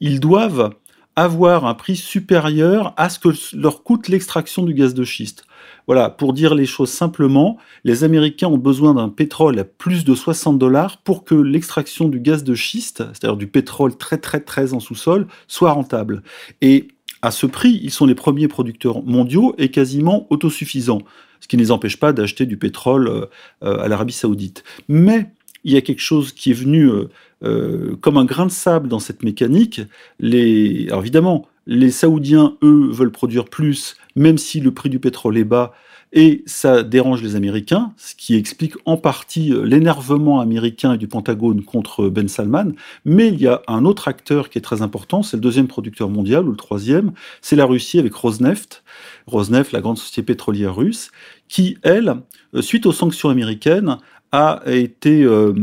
ils 0.00 0.20
doivent 0.20 0.74
avoir 1.16 1.66
un 1.66 1.74
prix 1.74 1.96
supérieur 1.96 2.94
à 2.96 3.08
ce 3.08 3.18
que 3.18 3.28
leur 3.56 3.82
coûte 3.82 4.08
l'extraction 4.08 4.62
du 4.62 4.74
gaz 4.74 4.94
de 4.94 5.04
schiste. 5.04 5.44
Voilà, 5.88 6.10
pour 6.10 6.34
dire 6.34 6.54
les 6.54 6.66
choses 6.66 6.90
simplement, 6.90 7.56
les 7.82 8.04
Américains 8.04 8.48
ont 8.48 8.58
besoin 8.58 8.92
d'un 8.92 9.08
pétrole 9.08 9.58
à 9.58 9.64
plus 9.64 10.04
de 10.04 10.14
60 10.14 10.58
dollars 10.58 10.98
pour 10.98 11.24
que 11.24 11.34
l'extraction 11.34 12.08
du 12.08 12.20
gaz 12.20 12.44
de 12.44 12.54
schiste, 12.54 12.98
c'est-à-dire 12.98 13.38
du 13.38 13.46
pétrole 13.46 13.96
très 13.96 14.18
très 14.18 14.40
très 14.40 14.74
en 14.74 14.80
sous-sol, 14.80 15.26
soit 15.46 15.72
rentable. 15.72 16.22
Et 16.60 16.88
à 17.22 17.30
ce 17.30 17.46
prix, 17.46 17.80
ils 17.82 17.90
sont 17.90 18.04
les 18.04 18.14
premiers 18.14 18.48
producteurs 18.48 19.02
mondiaux 19.02 19.54
et 19.56 19.70
quasiment 19.70 20.26
autosuffisants, 20.28 21.00
ce 21.40 21.48
qui 21.48 21.56
ne 21.56 21.62
les 21.62 21.70
empêche 21.70 21.96
pas 21.96 22.12
d'acheter 22.12 22.44
du 22.44 22.58
pétrole 22.58 23.08
euh, 23.08 23.26
à 23.62 23.88
l'Arabie 23.88 24.12
saoudite. 24.12 24.64
Mais 24.88 25.30
il 25.64 25.72
y 25.72 25.78
a 25.78 25.80
quelque 25.80 26.02
chose 26.02 26.32
qui 26.32 26.50
est 26.50 26.54
venu 26.54 26.84
euh, 26.84 27.08
euh, 27.44 27.96
comme 28.02 28.18
un 28.18 28.26
grain 28.26 28.44
de 28.44 28.50
sable 28.50 28.88
dans 28.88 28.98
cette 28.98 29.22
mécanique. 29.22 29.80
Les... 30.20 30.86
Alors 30.88 31.00
évidemment, 31.00 31.48
les 31.68 31.90
Saoudiens, 31.90 32.56
eux, 32.62 32.88
veulent 32.90 33.12
produire 33.12 33.44
plus, 33.44 33.96
même 34.16 34.38
si 34.38 34.58
le 34.58 34.72
prix 34.72 34.88
du 34.88 34.98
pétrole 34.98 35.36
est 35.36 35.44
bas, 35.44 35.72
et 36.14 36.42
ça 36.46 36.82
dérange 36.82 37.22
les 37.22 37.36
Américains, 37.36 37.92
ce 37.98 38.14
qui 38.14 38.34
explique 38.34 38.72
en 38.86 38.96
partie 38.96 39.52
euh, 39.52 39.62
l'énervement 39.64 40.40
américain 40.40 40.94
et 40.94 40.98
du 40.98 41.06
Pentagone 41.06 41.62
contre 41.62 42.08
Ben 42.08 42.28
Salman. 42.28 42.72
Mais 43.04 43.28
il 43.28 43.38
y 43.38 43.46
a 43.46 43.60
un 43.68 43.84
autre 43.84 44.08
acteur 44.08 44.48
qui 44.48 44.56
est 44.56 44.62
très 44.62 44.80
important, 44.80 45.22
c'est 45.22 45.36
le 45.36 45.42
deuxième 45.42 45.68
producteur 45.68 46.08
mondial, 46.08 46.48
ou 46.48 46.52
le 46.52 46.56
troisième, 46.56 47.12
c'est 47.42 47.56
la 47.56 47.66
Russie 47.66 47.98
avec 47.98 48.14
Rosneft. 48.14 48.82
Rosneft, 49.26 49.72
la 49.72 49.82
grande 49.82 49.98
société 49.98 50.22
pétrolière 50.22 50.74
russe, 50.74 51.10
qui, 51.48 51.76
elle, 51.82 52.14
suite 52.60 52.86
aux 52.86 52.92
sanctions 52.92 53.28
américaines, 53.28 53.98
a 54.32 54.62
été, 54.66 55.22
euh, 55.22 55.54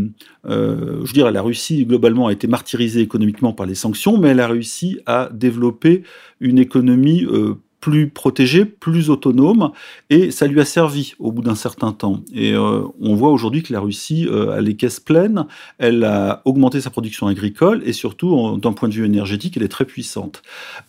euh, 0.48 1.06
je 1.06 1.14
dirais, 1.14 1.32
la 1.32 1.42
Russie 1.42 1.86
globalement 1.86 2.28
a 2.28 2.32
été 2.32 2.48
martyrisée 2.48 3.02
économiquement 3.02 3.54
par 3.54 3.66
les 3.66 3.76
sanctions, 3.76 4.18
mais 4.18 4.30
elle 4.30 4.40
a 4.40 4.48
réussi 4.48 5.00
à 5.06 5.30
développer 5.32 6.04
une 6.40 6.58
économie 6.58 7.24
euh, 7.26 7.56
plus 7.86 8.10
protégée, 8.10 8.66
plus 8.66 9.12
autonome, 9.12 9.72
et 10.10 10.32
ça 10.32 10.48
lui 10.48 10.60
a 10.60 10.66
servi 10.66 11.14
au 11.20 11.32
bout 11.32 11.44
d'un 11.44 11.54
certain 11.54 11.92
temps. 11.92 12.22
Et 12.34 12.54
euh, 12.54 12.82
on 13.00 13.14
voit 13.14 13.30
aujourd'hui 13.30 13.62
que 13.62 13.72
la 13.72 13.80
Russie 13.80 14.26
euh, 14.28 14.58
a 14.58 14.60
les 14.60 14.76
caisses 14.76 15.00
pleines, 15.00 15.46
elle 15.78 16.04
a 16.04 16.42
augmenté 16.46 16.82
sa 16.82 16.90
production 16.90 17.28
agricole, 17.28 17.84
et 17.86 17.94
surtout, 17.94 18.58
d'un 18.58 18.74
point 18.74 18.90
de 18.90 18.96
vue 18.96 19.06
énergétique, 19.06 19.56
elle 19.56 19.62
est 19.62 19.68
très 19.68 19.86
puissante. 19.86 20.42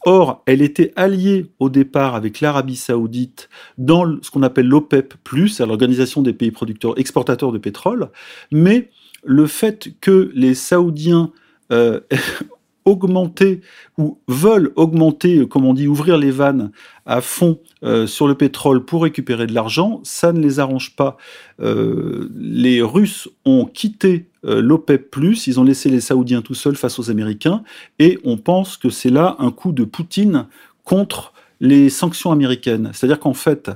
Or, 0.06 0.42
elle 0.46 0.62
était 0.62 0.94
alliée 0.96 1.50
au 1.58 1.68
départ 1.68 2.14
avec 2.14 2.40
l'Arabie 2.40 2.76
saoudite 2.76 3.50
dans 3.76 4.16
ce 4.22 4.30
qu'on 4.30 4.42
appelle 4.42 4.66
l'OPEP+, 4.66 5.12
à 5.60 5.66
l'Organisation 5.66 6.22
des 6.22 6.32
pays 6.32 6.50
producteurs 6.50 6.98
exportateurs 6.98 7.52
de 7.52 7.58
pétrole, 7.58 8.08
mais 8.50 8.88
le 9.22 9.46
fait 9.46 9.90
que 10.00 10.30
les 10.34 10.54
Saoudiens 10.54 11.30
euh, 11.72 12.00
augmenter 12.86 13.60
ou 13.98 14.18
veulent 14.28 14.72
augmenter, 14.76 15.38
euh, 15.38 15.46
comme 15.46 15.66
on 15.66 15.74
dit, 15.74 15.86
ouvrir 15.86 16.16
les 16.16 16.30
vannes 16.30 16.70
à 17.04 17.20
fond 17.20 17.58
euh, 17.82 18.06
sur 18.06 18.26
le 18.26 18.34
pétrole 18.34 18.84
pour 18.84 19.02
récupérer 19.02 19.46
de 19.46 19.52
l'argent, 19.52 20.00
ça 20.04 20.32
ne 20.32 20.40
les 20.40 20.58
arrange 20.60 20.96
pas. 20.96 21.18
Euh, 21.60 22.30
les 22.34 22.80
Russes 22.80 23.28
ont 23.44 23.66
quitté 23.66 24.26
l'OPEP+, 24.42 25.12
ils 25.48 25.58
ont 25.58 25.64
laissé 25.64 25.90
les 25.90 26.00
Saoudiens 26.00 26.40
tout 26.40 26.54
seuls 26.54 26.76
face 26.76 27.00
aux 27.00 27.10
Américains, 27.10 27.64
et 27.98 28.20
on 28.22 28.36
pense 28.36 28.76
que 28.76 28.90
c'est 28.90 29.10
là 29.10 29.34
un 29.40 29.50
coup 29.50 29.72
de 29.72 29.82
Poutine 29.82 30.46
contre 30.84 31.32
les 31.58 31.90
sanctions 31.90 32.30
américaines. 32.30 32.90
C'est-à-dire 32.92 33.18
qu'en 33.18 33.34
fait, 33.34 33.72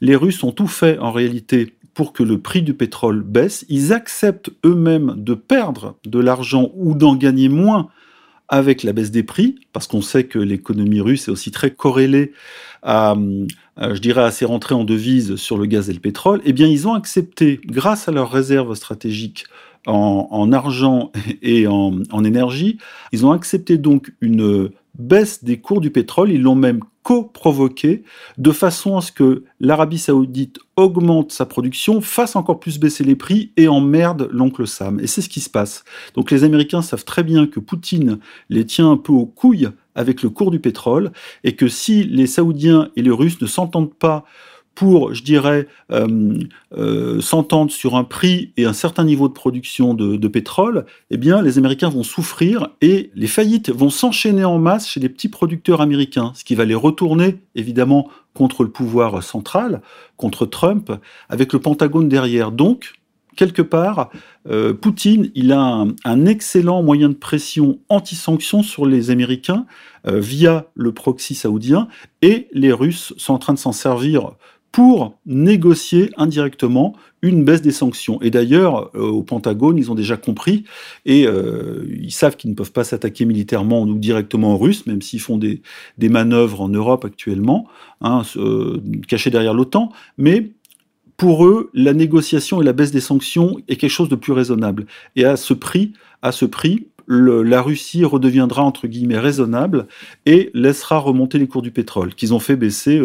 les 0.00 0.16
Russes 0.16 0.42
ont 0.42 0.52
tout 0.52 0.66
fait 0.66 0.98
en 0.98 1.12
réalité 1.12 1.74
pour 1.94 2.12
que 2.12 2.22
le 2.22 2.38
prix 2.38 2.62
du 2.62 2.74
pétrole 2.74 3.22
baisse. 3.22 3.64
Ils 3.68 3.92
acceptent 3.92 4.50
eux-mêmes 4.64 5.14
de 5.16 5.34
perdre 5.34 5.96
de 6.04 6.18
l'argent 6.18 6.70
ou 6.74 6.94
d'en 6.94 7.16
gagner 7.16 7.48
moins 7.48 7.88
avec 8.48 8.82
la 8.82 8.92
baisse 8.92 9.10
des 9.10 9.22
prix, 9.22 9.56
parce 9.72 9.86
qu'on 9.86 10.02
sait 10.02 10.24
que 10.24 10.38
l'économie 10.38 11.00
russe 11.00 11.28
est 11.28 11.30
aussi 11.30 11.50
très 11.50 11.70
corrélée 11.70 12.32
à, 12.82 13.16
je 13.78 13.98
dirais, 13.98 14.22
à 14.22 14.30
ses 14.30 14.44
rentrées 14.44 14.74
en 14.74 14.84
devises 14.84 15.36
sur 15.36 15.56
le 15.56 15.66
gaz 15.66 15.88
et 15.88 15.94
le 15.94 16.00
pétrole, 16.00 16.42
eh 16.44 16.52
bien, 16.52 16.66
ils 16.66 16.86
ont 16.86 16.94
accepté, 16.94 17.60
grâce 17.64 18.08
à 18.08 18.12
leurs 18.12 18.30
réserves 18.30 18.74
stratégiques 18.74 19.44
en, 19.86 20.52
argent 20.52 21.12
et 21.42 21.66
en, 21.66 21.98
en, 22.10 22.24
énergie, 22.24 22.78
ils 23.12 23.26
ont 23.26 23.32
accepté 23.32 23.78
donc 23.78 24.12
une 24.20 24.70
baisse 24.98 25.44
des 25.44 25.60
cours 25.60 25.80
du 25.80 25.90
pétrole, 25.90 26.30
ils 26.30 26.42
l'ont 26.42 26.54
même 26.54 26.80
co-provoqué, 27.02 28.02
de 28.38 28.50
façon 28.50 28.96
à 28.96 29.02
ce 29.02 29.12
que 29.12 29.44
l'Arabie 29.60 29.98
saoudite 29.98 30.58
augmente 30.76 31.32
sa 31.32 31.44
production, 31.44 32.00
fasse 32.00 32.34
encore 32.34 32.60
plus 32.60 32.78
baisser 32.78 33.04
les 33.04 33.14
prix 33.14 33.52
et 33.56 33.68
emmerde 33.68 34.28
l'oncle 34.32 34.66
Sam. 34.66 34.98
Et 35.00 35.06
c'est 35.06 35.20
ce 35.20 35.28
qui 35.28 35.40
se 35.40 35.50
passe. 35.50 35.84
Donc 36.14 36.30
les 36.30 36.44
Américains 36.44 36.82
savent 36.82 37.04
très 37.04 37.22
bien 37.22 37.46
que 37.46 37.60
Poutine 37.60 38.18
les 38.48 38.64
tient 38.64 38.90
un 38.90 38.96
peu 38.96 39.12
aux 39.12 39.26
couilles 39.26 39.68
avec 39.94 40.22
le 40.22 40.30
cours 40.30 40.50
du 40.50 40.58
pétrole, 40.58 41.12
et 41.44 41.54
que 41.54 41.68
si 41.68 42.04
les 42.04 42.26
Saoudiens 42.26 42.90
et 42.96 43.02
les 43.02 43.10
Russes 43.10 43.40
ne 43.40 43.46
s'entendent 43.46 43.94
pas 43.94 44.24
pour, 44.74 45.14
je 45.14 45.22
dirais, 45.22 45.68
euh, 45.92 46.38
euh, 46.76 47.20
s'entendre 47.20 47.70
sur 47.70 47.96
un 47.96 48.04
prix 48.04 48.52
et 48.56 48.64
un 48.64 48.72
certain 48.72 49.04
niveau 49.04 49.28
de 49.28 49.32
production 49.32 49.94
de, 49.94 50.28
pétrole, 50.28 50.84
eh 51.10 51.16
bien, 51.16 51.42
les 51.42 51.58
Américains 51.58 51.88
vont 51.88 52.02
souffrir 52.02 52.68
et 52.80 53.10
les 53.14 53.26
faillites 53.26 53.70
vont 53.70 53.90
s'enchaîner 53.90 54.44
en 54.44 54.58
masse 54.58 54.88
chez 54.88 55.00
les 55.00 55.08
petits 55.08 55.28
producteurs 55.28 55.80
américains, 55.80 56.32
ce 56.34 56.44
qui 56.44 56.54
va 56.54 56.64
les 56.64 56.74
retourner, 56.74 57.36
évidemment, 57.54 58.08
contre 58.34 58.64
le 58.64 58.70
pouvoir 58.70 59.22
central, 59.22 59.80
contre 60.16 60.46
Trump, 60.46 60.90
avec 61.28 61.52
le 61.52 61.60
Pentagone 61.60 62.08
derrière. 62.08 62.50
Donc, 62.50 62.94
quelque 63.36 63.62
part, 63.62 64.10
euh, 64.48 64.74
Poutine, 64.74 65.30
il 65.36 65.52
a 65.52 65.84
un, 66.04 66.26
excellent 66.26 66.82
moyen 66.82 67.10
de 67.10 67.14
pression 67.14 67.78
anti-sanction 67.88 68.64
sur 68.64 68.86
les 68.86 69.10
Américains 69.10 69.66
via 70.06 70.66
le 70.74 70.92
proxy 70.92 71.34
saoudien, 71.34 71.88
et 72.20 72.48
les 72.52 72.72
Russes 72.72 73.14
sont 73.16 73.32
en 73.32 73.38
train 73.38 73.54
de 73.54 73.58
s'en 73.58 73.72
servir 73.72 74.32
pour 74.74 75.16
négocier 75.24 76.10
indirectement 76.16 76.96
une 77.22 77.44
baisse 77.44 77.62
des 77.62 77.70
sanctions. 77.70 78.20
Et 78.22 78.30
d'ailleurs, 78.30 78.90
euh, 78.96 79.02
au 79.02 79.22
Pentagone, 79.22 79.78
ils 79.78 79.92
ont 79.92 79.94
déjà 79.94 80.16
compris 80.16 80.64
et 81.06 81.28
euh, 81.28 81.86
ils 82.02 82.10
savent 82.10 82.36
qu'ils 82.36 82.50
ne 82.50 82.56
peuvent 82.56 82.72
pas 82.72 82.82
s'attaquer 82.82 83.24
militairement 83.24 83.82
ou 83.82 83.94
directement 83.94 84.54
aux 84.54 84.58
Russes, 84.58 84.84
même 84.86 85.00
s'ils 85.00 85.20
font 85.20 85.38
des, 85.38 85.62
manœuvres 86.00 86.60
en 86.60 86.68
Europe 86.68 87.04
actuellement, 87.04 87.68
hein, 88.00 88.22
euh, 88.34 88.82
cachés 89.06 89.30
derrière 89.30 89.54
l'OTAN. 89.54 89.92
Mais 90.18 90.50
pour 91.16 91.46
eux, 91.46 91.70
la 91.72 91.94
négociation 91.94 92.60
et 92.60 92.64
la 92.64 92.72
baisse 92.72 92.90
des 92.90 93.00
sanctions 93.00 93.60
est 93.68 93.76
quelque 93.76 93.90
chose 93.90 94.08
de 94.08 94.16
plus 94.16 94.32
raisonnable. 94.32 94.86
Et 95.14 95.24
à 95.24 95.36
ce 95.36 95.54
prix, 95.54 95.92
à 96.20 96.32
ce 96.32 96.46
prix, 96.46 96.88
la 97.06 97.62
Russie 97.62 98.04
redeviendra 98.04 98.64
entre 98.64 98.88
guillemets 98.88 99.20
raisonnable 99.20 99.86
et 100.26 100.50
laissera 100.52 100.98
remonter 100.98 101.38
les 101.38 101.46
cours 101.46 101.62
du 101.62 101.70
pétrole 101.70 102.12
qu'ils 102.14 102.34
ont 102.34 102.40
fait 102.40 102.56
baisser 102.56 102.98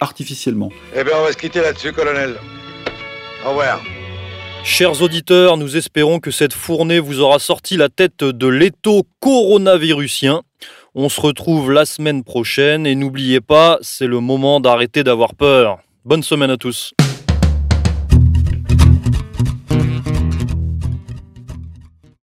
artificiellement. 0.00 0.70
Eh 0.94 1.04
bien, 1.04 1.14
on 1.18 1.24
va 1.24 1.32
se 1.32 1.36
quitter 1.36 1.60
là-dessus, 1.60 1.92
colonel. 1.92 2.36
Au 3.44 3.50
revoir. 3.50 3.82
Chers 4.64 5.02
auditeurs, 5.02 5.58
nous 5.58 5.76
espérons 5.76 6.20
que 6.20 6.30
cette 6.30 6.54
fournée 6.54 6.98
vous 6.98 7.20
aura 7.20 7.38
sorti 7.38 7.76
la 7.76 7.90
tête 7.90 8.24
de 8.24 8.46
l'étau 8.46 9.02
coronavirusien. 9.20 10.42
On 10.94 11.08
se 11.08 11.20
retrouve 11.20 11.70
la 11.70 11.84
semaine 11.84 12.24
prochaine 12.24 12.86
et 12.86 12.94
n'oubliez 12.94 13.42
pas, 13.42 13.78
c'est 13.82 14.06
le 14.06 14.20
moment 14.20 14.60
d'arrêter 14.60 15.04
d'avoir 15.04 15.34
peur. 15.34 15.80
Bonne 16.06 16.22
semaine 16.22 16.50
à 16.50 16.56
tous. 16.56 16.94